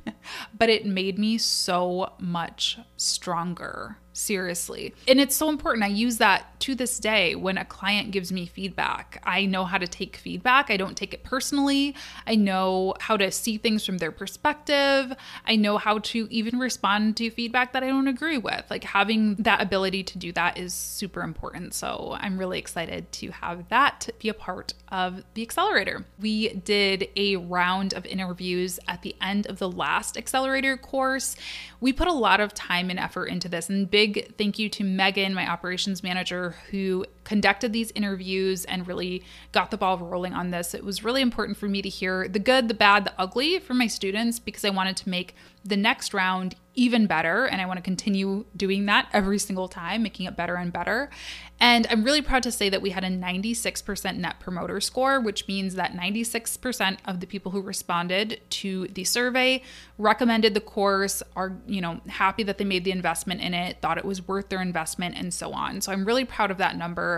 but 0.59 0.71
it 0.71 0.87
made 0.87 1.19
me 1.19 1.37
so 1.37 2.15
much 2.19 2.79
stronger 2.97 3.99
seriously. 4.21 4.95
And 5.09 5.21
it's 5.21 5.35
so 5.35 5.49
important. 5.49 5.85
I 5.85 5.89
use 5.89 6.19
that 6.19 6.61
to 6.61 6.75
this 6.75 6.99
day 6.99 7.35
when 7.35 7.57
a 7.57 7.65
client 7.65 8.11
gives 8.11 8.31
me 8.31 8.47
feedback. 8.47 9.23
I 9.25 9.47
know 9.47 9.65
how 9.65 9.79
to 9.79 9.87
take 9.87 10.17
feedback. 10.17 10.71
I 10.71 10.77
don't 10.77 10.97
take 10.97 11.15
it 11.15 11.25
personally. 11.25 11.95
I 12.27 12.37
know 12.37 12.95
how 13.01 13.17
to 13.17 13.31
see 13.31 13.57
things 13.57 13.85
from 13.85 13.99
their 13.99 14.13
perspective. 14.13 15.13
I 15.47 15.57
know 15.57 15.79
how 15.79 15.99
to 15.99 16.29
even 16.31 16.59
respond 16.59 17.17
to 17.17 17.31
feedback 17.31 17.73
that 17.73 17.83
I 17.83 17.89
don't 17.89 18.09
agree 18.09 18.39
with. 18.39 18.65
Like 18.69 18.85
having 18.85 19.37
that 19.37 19.63
ability 19.63 20.05
to 20.05 20.19
do 20.19 20.33
that 20.33 20.59
is 20.59 20.75
super 20.75 21.23
important. 21.23 21.73
So 21.73 22.17
I'm 22.19 22.37
really 22.37 22.59
excited 22.59 23.11
to 23.13 23.31
have 23.31 23.69
that 23.71 24.11
be 24.19 24.29
a 24.29 24.35
part 24.35 24.75
of 24.89 25.25
the 25.35 25.43
accelerator. 25.43 26.05
We 26.21 26.51
did 26.51 27.09
a 27.17 27.37
round 27.37 27.95
of 27.95 28.05
interviews 28.05 28.79
at 28.87 29.03
the 29.03 29.17
end 29.23 29.47
of 29.47 29.59
the 29.59 29.71
last 29.71 30.19
accelerator 30.19 30.77
course. 30.77 31.37
We 31.81 31.93
put 31.93 32.09
a 32.09 32.13
lot 32.13 32.41
of 32.41 32.53
time 32.53 32.91
and 32.91 32.99
effort 32.99 33.27
into 33.27 33.49
this, 33.49 33.71
and 33.71 33.91
big 33.91 34.10
thank 34.39 34.59
you 34.59 34.69
to 34.71 34.85
Megan, 34.85 35.35
my 35.35 35.51
operations 35.51 36.03
manager, 36.03 36.57
who 36.71 37.07
conducted 37.25 37.73
these 37.73 37.91
interviews 37.93 38.65
and 38.65 38.87
really 38.87 39.23
got 39.53 39.71
the 39.71 39.77
ball 39.77 39.99
rolling 39.99 40.33
on 40.33 40.51
this. 40.51 40.75
It 40.75 40.85
was 40.85 41.05
really 41.05 41.23
important 41.23 41.59
for 41.59 41.69
me 41.69 41.83
to 41.83 41.89
hear 41.89 42.29
the 42.29 42.39
good, 42.39 42.69
the 42.69 42.75
bad, 42.75 43.05
the 43.05 43.13
ugly 43.19 43.59
from 43.59 43.79
my 43.79 43.87
students 43.87 44.39
because 44.39 44.65
I 44.65 44.71
wanted 44.71 44.97
to 44.99 45.09
make 45.09 45.35
the 45.65 45.77
next 45.77 46.15
round 46.15 46.57
even 46.75 47.07
better. 47.07 47.47
And 47.47 47.61
I 47.61 47.67
want 47.67 47.79
to 47.79 47.83
continue 47.83 48.47
doing 48.57 48.87
that 48.87 49.09
every 49.13 49.39
single 49.39 49.69
time, 49.69 50.03
making 50.03 50.27
it 50.27 50.37
better 50.37 50.55
and 50.55 50.73
better. 50.73 51.11
And 51.59 51.87
I'm 51.91 52.05
really 52.05 52.23
proud 52.23 52.43
to 52.45 52.53
say 52.53 52.71
that 52.71 52.81
we 52.81 52.91
had 52.91 53.05
a 53.05 53.09
96% 53.09 54.17
net 54.17 54.41
promoter 54.41 54.81
score, 54.81 55.21
which 55.21 55.47
means 55.47 55.75
that 55.75 55.93
96% 55.93 56.99
of 57.05 57.21
the 57.21 57.27
people 57.27 57.53
who 57.53 57.61
responded 57.61 58.41
to 58.51 58.87
the 58.89 59.05
survey 59.05 59.63
recommended 59.99 60.55
the 60.55 60.61
course, 60.61 61.23
are, 61.37 61.53
you 61.67 61.83
know, 61.83 62.01
happy 62.07 62.45
that 62.45 62.57
they 62.57 62.65
made 62.65 62.85
the 62.85 62.93
investment 62.93 63.43
in 63.43 63.53
it, 63.53 63.83
thought 63.83 63.99
it 63.99 64.05
was 64.05 64.27
worth 64.27 64.49
their 64.49 64.63
investment, 64.63 65.17
and 65.19 65.35
so 65.35 65.53
on. 65.53 65.83
So 65.83 65.93
I'm 65.93 66.07
really 66.07 66.25
proud 66.25 66.51
of 66.51 66.57
that 66.59 66.79
number. 66.79 67.10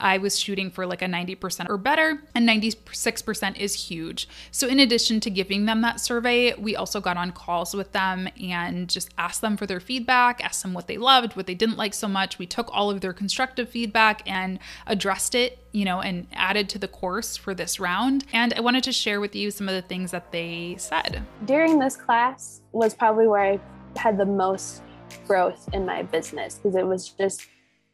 I 0.00 0.18
was 0.18 0.38
shooting 0.38 0.70
for 0.70 0.86
like 0.86 1.02
a 1.02 1.06
90% 1.06 1.68
or 1.68 1.76
better, 1.76 2.22
and 2.34 2.48
96% 2.48 3.56
is 3.56 3.74
huge. 3.74 4.28
So 4.50 4.66
in 4.66 4.80
addition 4.80 5.20
to 5.20 5.30
giving 5.30 5.66
them 5.66 5.80
that 5.82 6.00
survey, 6.00 6.54
we 6.54 6.76
also 6.76 7.00
got 7.00 7.16
on 7.16 7.32
calls 7.32 7.74
with 7.74 7.92
them 7.92 8.28
and 8.40 8.88
just 8.88 9.10
asked 9.18 9.40
them 9.40 9.56
for 9.56 9.66
their 9.66 9.80
feedback, 9.80 10.42
asked 10.44 10.62
them 10.62 10.74
what 10.74 10.86
they 10.86 10.98
loved, 10.98 11.36
what 11.36 11.46
they 11.46 11.54
didn't 11.54 11.76
like 11.76 11.94
so 11.94 12.08
much. 12.08 12.38
We 12.38 12.46
took 12.46 12.68
all 12.72 12.90
of 12.90 13.00
their 13.00 13.12
constructive 13.12 13.68
feedback 13.68 14.22
and 14.28 14.58
addressed 14.86 15.34
it, 15.34 15.58
you 15.72 15.84
know, 15.84 16.00
and 16.00 16.26
added 16.32 16.68
to 16.70 16.78
the 16.78 16.88
course 16.88 17.36
for 17.36 17.54
this 17.54 17.78
round. 17.80 18.24
And 18.32 18.52
I 18.54 18.60
wanted 18.60 18.84
to 18.84 18.92
share 18.92 19.20
with 19.20 19.34
you 19.34 19.50
some 19.50 19.68
of 19.68 19.74
the 19.74 19.82
things 19.82 20.10
that 20.10 20.32
they 20.32 20.76
said. 20.78 21.22
During 21.44 21.78
this 21.78 21.96
class 21.96 22.62
was 22.72 22.94
probably 22.94 23.26
where 23.26 23.42
I 23.42 23.60
had 23.96 24.18
the 24.18 24.26
most 24.26 24.82
growth 25.26 25.68
in 25.72 25.86
my 25.86 26.02
business 26.02 26.56
because 26.56 26.76
it 26.76 26.86
was 26.86 27.08
just 27.10 27.46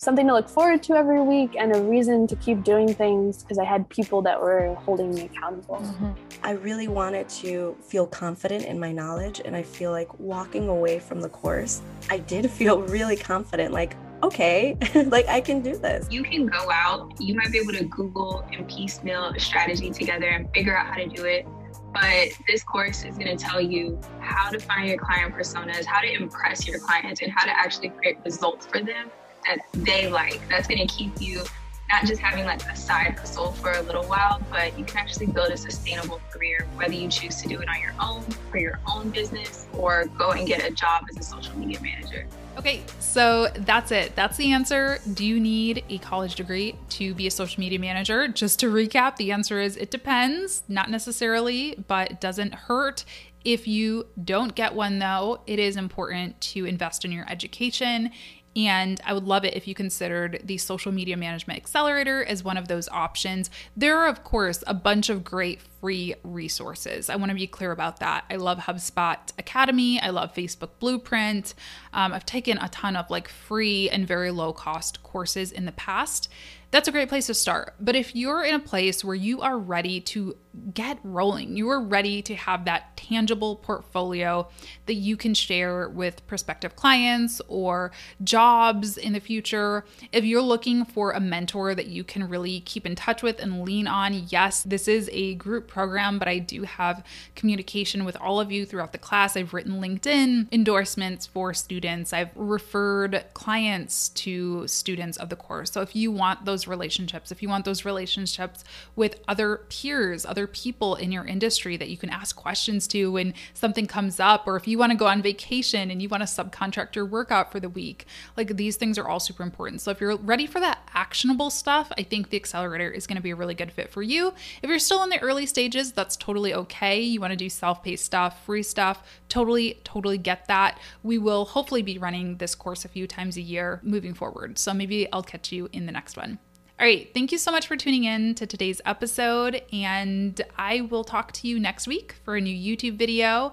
something 0.04 0.26
to 0.26 0.34
look 0.34 0.48
forward 0.48 0.82
to 0.82 0.94
every 0.94 1.20
week 1.22 1.56
and 1.58 1.74
a 1.74 1.80
reason 1.80 2.26
to 2.26 2.36
keep 2.36 2.62
doing 2.62 2.92
things 2.92 3.42
because 3.42 3.58
I 3.58 3.64
had 3.64 3.88
people 3.88 4.20
that 4.22 4.40
were 4.40 4.74
holding 4.74 5.14
me 5.14 5.22
accountable. 5.22 5.76
Mm-hmm. 5.76 6.12
I 6.42 6.52
really 6.52 6.88
wanted 6.88 7.28
to 7.40 7.76
feel 7.80 8.06
confident 8.06 8.66
in 8.66 8.78
my 8.78 8.92
knowledge, 8.92 9.40
and 9.44 9.56
I 9.56 9.62
feel 9.62 9.90
like 9.92 10.18
walking 10.20 10.68
away 10.68 10.98
from 10.98 11.20
the 11.20 11.28
course, 11.28 11.80
I 12.10 12.18
did 12.18 12.50
feel 12.50 12.82
really 12.82 13.16
confident 13.16 13.72
like, 13.72 13.96
okay, 14.22 14.76
like 15.06 15.26
I 15.26 15.40
can 15.40 15.62
do 15.62 15.76
this. 15.76 16.06
You 16.10 16.22
can 16.22 16.46
go 16.46 16.70
out, 16.70 17.18
you 17.18 17.34
might 17.34 17.50
be 17.50 17.58
able 17.58 17.72
to 17.72 17.84
Google 17.84 18.44
and 18.52 18.68
piecemeal 18.68 19.24
a 19.26 19.40
strategy 19.40 19.90
together 19.90 20.26
and 20.26 20.52
figure 20.52 20.76
out 20.76 20.86
how 20.86 20.96
to 20.96 21.06
do 21.06 21.24
it. 21.24 21.46
But 21.94 22.30
this 22.48 22.64
course 22.64 23.04
is 23.04 23.16
going 23.16 23.36
to 23.36 23.42
tell 23.42 23.60
you 23.60 24.00
how 24.18 24.50
to 24.50 24.58
find 24.58 24.88
your 24.88 24.98
client 24.98 25.32
personas, 25.32 25.84
how 25.84 26.00
to 26.00 26.12
impress 26.12 26.66
your 26.66 26.80
clients, 26.80 27.22
and 27.22 27.30
how 27.30 27.44
to 27.44 27.52
actually 27.52 27.90
create 27.90 28.18
results 28.24 28.66
for 28.66 28.80
them 28.80 29.10
that 29.46 29.58
they 29.72 30.08
like. 30.08 30.40
That's 30.48 30.66
going 30.66 30.86
to 30.86 30.92
keep 30.92 31.20
you 31.20 31.42
not 31.90 32.06
just 32.06 32.20
having 32.20 32.44
like 32.44 32.62
a 32.66 32.76
side 32.76 33.18
hustle 33.18 33.52
for 33.52 33.72
a 33.72 33.82
little 33.82 34.04
while, 34.04 34.40
but 34.50 34.76
you 34.78 34.84
can 34.84 34.96
actually 34.96 35.26
build 35.26 35.50
a 35.50 35.56
sustainable 35.56 36.20
career, 36.30 36.66
whether 36.76 36.94
you 36.94 37.08
choose 37.08 37.40
to 37.42 37.48
do 37.48 37.60
it 37.60 37.68
on 37.68 37.80
your 37.80 37.94
own 38.00 38.22
for 38.50 38.58
your 38.58 38.80
own 38.92 39.10
business 39.10 39.66
or 39.74 40.06
go 40.18 40.30
and 40.30 40.46
get 40.46 40.64
a 40.64 40.70
job 40.70 41.04
as 41.10 41.18
a 41.18 41.22
social 41.22 41.56
media 41.58 41.80
manager. 41.80 42.26
Okay, 42.56 42.82
so 43.00 43.48
that's 43.58 43.90
it. 43.90 44.14
That's 44.14 44.36
the 44.36 44.52
answer. 44.52 44.98
Do 45.12 45.24
you 45.24 45.40
need 45.40 45.84
a 45.88 45.98
college 45.98 46.36
degree 46.36 46.76
to 46.90 47.14
be 47.14 47.26
a 47.26 47.30
social 47.30 47.60
media 47.60 47.78
manager? 47.78 48.28
Just 48.28 48.60
to 48.60 48.66
recap, 48.66 49.16
the 49.16 49.32
answer 49.32 49.60
is 49.60 49.76
it 49.76 49.90
depends, 49.90 50.62
not 50.68 50.90
necessarily, 50.90 51.74
but 51.88 52.20
doesn't 52.20 52.54
hurt. 52.54 53.04
If 53.44 53.68
you 53.68 54.06
don't 54.24 54.54
get 54.54 54.74
one, 54.74 55.00
though, 55.00 55.40
it 55.46 55.58
is 55.58 55.76
important 55.76 56.40
to 56.40 56.64
invest 56.64 57.04
in 57.04 57.12
your 57.12 57.28
education 57.28 58.10
and 58.56 59.00
I 59.04 59.12
would 59.12 59.24
love 59.24 59.44
it 59.44 59.54
if 59.54 59.66
you 59.66 59.74
considered 59.74 60.40
the 60.44 60.58
Social 60.58 60.92
Media 60.92 61.16
Management 61.16 61.58
Accelerator 61.58 62.24
as 62.24 62.44
one 62.44 62.56
of 62.56 62.68
those 62.68 62.88
options. 62.88 63.50
There 63.76 63.98
are, 63.98 64.08
of 64.08 64.24
course, 64.24 64.62
a 64.66 64.74
bunch 64.74 65.08
of 65.08 65.24
great 65.24 65.60
free 65.84 66.14
resources. 66.22 67.10
I 67.10 67.16
want 67.16 67.28
to 67.28 67.34
be 67.34 67.46
clear 67.46 67.70
about 67.70 68.00
that. 68.00 68.24
I 68.30 68.36
love 68.36 68.56
HubSpot 68.56 69.18
Academy. 69.38 70.00
I 70.00 70.08
love 70.08 70.32
Facebook 70.32 70.70
Blueprint. 70.78 71.52
Um, 71.92 72.14
I've 72.14 72.24
taken 72.24 72.56
a 72.56 72.70
ton 72.70 72.96
of 72.96 73.10
like 73.10 73.28
free 73.28 73.90
and 73.90 74.08
very 74.08 74.30
low 74.30 74.54
cost 74.54 75.02
courses 75.02 75.52
in 75.52 75.66
the 75.66 75.72
past 75.72 76.30
that's 76.74 76.88
a 76.88 76.92
great 76.92 77.08
place 77.08 77.28
to 77.28 77.34
start. 77.34 77.74
But 77.78 77.94
if 77.94 78.16
you're 78.16 78.42
in 78.42 78.52
a 78.52 78.58
place 78.58 79.04
where 79.04 79.14
you 79.14 79.42
are 79.42 79.56
ready 79.56 80.00
to 80.00 80.36
get 80.74 80.98
rolling, 81.04 81.56
you 81.56 81.68
are 81.68 81.80
ready 81.80 82.20
to 82.22 82.34
have 82.34 82.64
that 82.64 82.96
tangible 82.96 83.54
portfolio 83.54 84.48
that 84.86 84.94
you 84.94 85.16
can 85.16 85.34
share 85.34 85.88
with 85.88 86.26
prospective 86.26 86.74
clients 86.74 87.40
or 87.46 87.92
jobs 88.24 88.96
in 88.96 89.12
the 89.12 89.20
future, 89.20 89.84
if 90.10 90.24
you're 90.24 90.42
looking 90.42 90.84
for 90.84 91.12
a 91.12 91.20
mentor 91.20 91.76
that 91.76 91.86
you 91.86 92.02
can 92.02 92.28
really 92.28 92.58
keep 92.62 92.84
in 92.84 92.96
touch 92.96 93.22
with 93.22 93.38
and 93.38 93.64
lean 93.64 93.86
on, 93.86 94.26
yes, 94.28 94.64
this 94.64 94.88
is 94.88 95.08
a 95.12 95.36
group 95.36 95.68
program, 95.74 96.18
but 96.18 96.28
I 96.28 96.38
do 96.38 96.62
have 96.62 97.04
communication 97.34 98.04
with 98.04 98.16
all 98.16 98.40
of 98.40 98.50
you 98.50 98.64
throughout 98.64 98.92
the 98.92 98.98
class. 98.98 99.36
I've 99.36 99.52
written 99.52 99.80
LinkedIn 99.80 100.52
endorsements 100.52 101.26
for 101.26 101.52
students, 101.52 102.12
I've 102.12 102.30
referred 102.36 103.24
clients 103.34 104.08
to 104.10 104.66
students 104.68 105.18
of 105.18 105.28
the 105.28 105.36
course. 105.36 105.72
So 105.72 105.80
if 105.80 105.96
you 105.96 106.12
want 106.12 106.44
those 106.44 106.66
relationships, 106.66 107.32
if 107.32 107.42
you 107.42 107.48
want 107.48 107.64
those 107.64 107.84
relationships 107.84 108.64
with 108.94 109.20
other 109.26 109.62
peers, 109.68 110.24
other 110.24 110.46
people 110.46 110.94
in 110.94 111.10
your 111.10 111.24
industry 111.24 111.76
that 111.76 111.90
you 111.90 111.96
can 111.96 112.10
ask 112.10 112.36
questions 112.36 112.86
to 112.88 113.10
when 113.12 113.34
something 113.52 113.86
comes 113.86 114.20
up, 114.20 114.46
or 114.46 114.56
if 114.56 114.68
you 114.68 114.78
want 114.78 114.92
to 114.92 114.96
go 114.96 115.06
on 115.06 115.20
vacation 115.20 115.90
and 115.90 116.00
you 116.00 116.08
want 116.08 116.22
to 116.22 116.26
subcontract 116.26 116.94
your 116.94 117.04
workout 117.04 117.50
for 117.50 117.58
the 117.58 117.68
week, 117.68 118.06
like 118.36 118.56
these 118.56 118.76
things 118.76 118.96
are 118.96 119.08
all 119.08 119.18
super 119.18 119.42
important. 119.42 119.80
So 119.80 119.90
if 119.90 120.00
you're 120.00 120.16
ready 120.16 120.46
for 120.46 120.60
that 120.60 120.78
actionable 120.94 121.50
stuff, 121.50 121.90
I 121.98 122.04
think 122.04 122.30
the 122.30 122.36
accelerator 122.36 122.90
is 122.90 123.06
going 123.06 123.16
to 123.16 123.22
be 123.22 123.30
a 123.30 123.36
really 123.36 123.54
good 123.54 123.72
fit 123.72 123.90
for 123.90 124.02
you. 124.02 124.32
If 124.62 124.70
you're 124.70 124.78
still 124.78 125.02
in 125.02 125.10
the 125.10 125.20
early 125.20 125.46
stages, 125.64 125.92
that's 125.92 126.16
totally 126.16 126.52
okay. 126.52 127.00
You 127.00 127.20
want 127.20 127.30
to 127.30 127.36
do 127.36 127.48
self 127.48 127.82
paced 127.82 128.04
stuff, 128.04 128.44
free 128.44 128.62
stuff, 128.62 129.02
totally, 129.30 129.80
totally 129.82 130.18
get 130.18 130.46
that. 130.46 130.78
We 131.02 131.16
will 131.16 131.46
hopefully 131.46 131.80
be 131.80 131.96
running 131.96 132.36
this 132.36 132.54
course 132.54 132.84
a 132.84 132.88
few 132.88 133.06
times 133.06 133.38
a 133.38 133.40
year 133.40 133.80
moving 133.82 134.12
forward. 134.12 134.58
So 134.58 134.74
maybe 134.74 135.10
I'll 135.10 135.22
catch 135.22 135.52
you 135.52 135.70
in 135.72 135.86
the 135.86 135.92
next 135.92 136.18
one. 136.18 136.38
All 136.80 136.84
right. 136.84 137.08
Thank 137.14 137.30
you 137.30 137.38
so 137.38 137.52
much 137.52 137.68
for 137.68 137.76
tuning 137.76 138.02
in 138.02 138.34
to 138.34 138.48
today's 138.48 138.80
episode. 138.84 139.62
And 139.72 140.40
I 140.58 140.80
will 140.80 141.04
talk 141.04 141.30
to 141.32 141.46
you 141.46 141.60
next 141.60 141.86
week 141.86 142.16
for 142.24 142.34
a 142.34 142.40
new 142.40 142.54
YouTube 142.54 142.96
video 142.96 143.52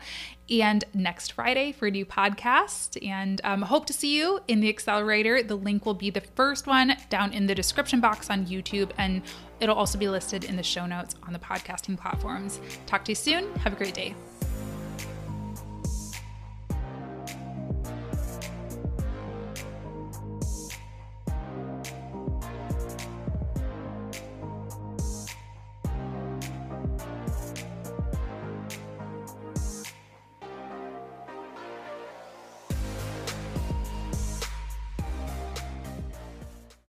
and 0.50 0.84
next 0.96 1.34
Friday 1.34 1.72
for 1.72 1.86
a 1.86 1.92
new 1.92 2.04
podcast. 2.04 2.98
And 3.08 3.40
um, 3.44 3.62
hope 3.62 3.86
to 3.86 3.94
see 3.94 4.18
you 4.18 4.40
in 4.48 4.60
the 4.60 4.70
accelerator. 4.70 5.44
The 5.44 5.56
link 5.56 5.86
will 5.86 5.94
be 5.94 6.10
the 6.10 6.22
first 6.22 6.66
one 6.66 6.98
down 7.10 7.32
in 7.32 7.46
the 7.46 7.54
description 7.54 8.02
box 8.02 8.32
on 8.32 8.48
YouTube. 8.48 8.90
And 8.98 9.22
it'll 9.60 9.76
also 9.76 10.00
be 10.00 10.10
listed 10.10 10.44
in 10.44 10.56
the 10.56 10.64
show 10.64 10.88
notes 10.88 11.14
on 11.22 11.32
the 11.32 11.40
podcasting 11.40 12.00
platforms. 12.00 12.60
Talk 12.88 13.06
to 13.06 13.12
you 13.12 13.16
soon. 13.16 13.54
Have 13.58 13.74
a 13.74 13.76
great 13.76 13.94
day. 13.94 14.16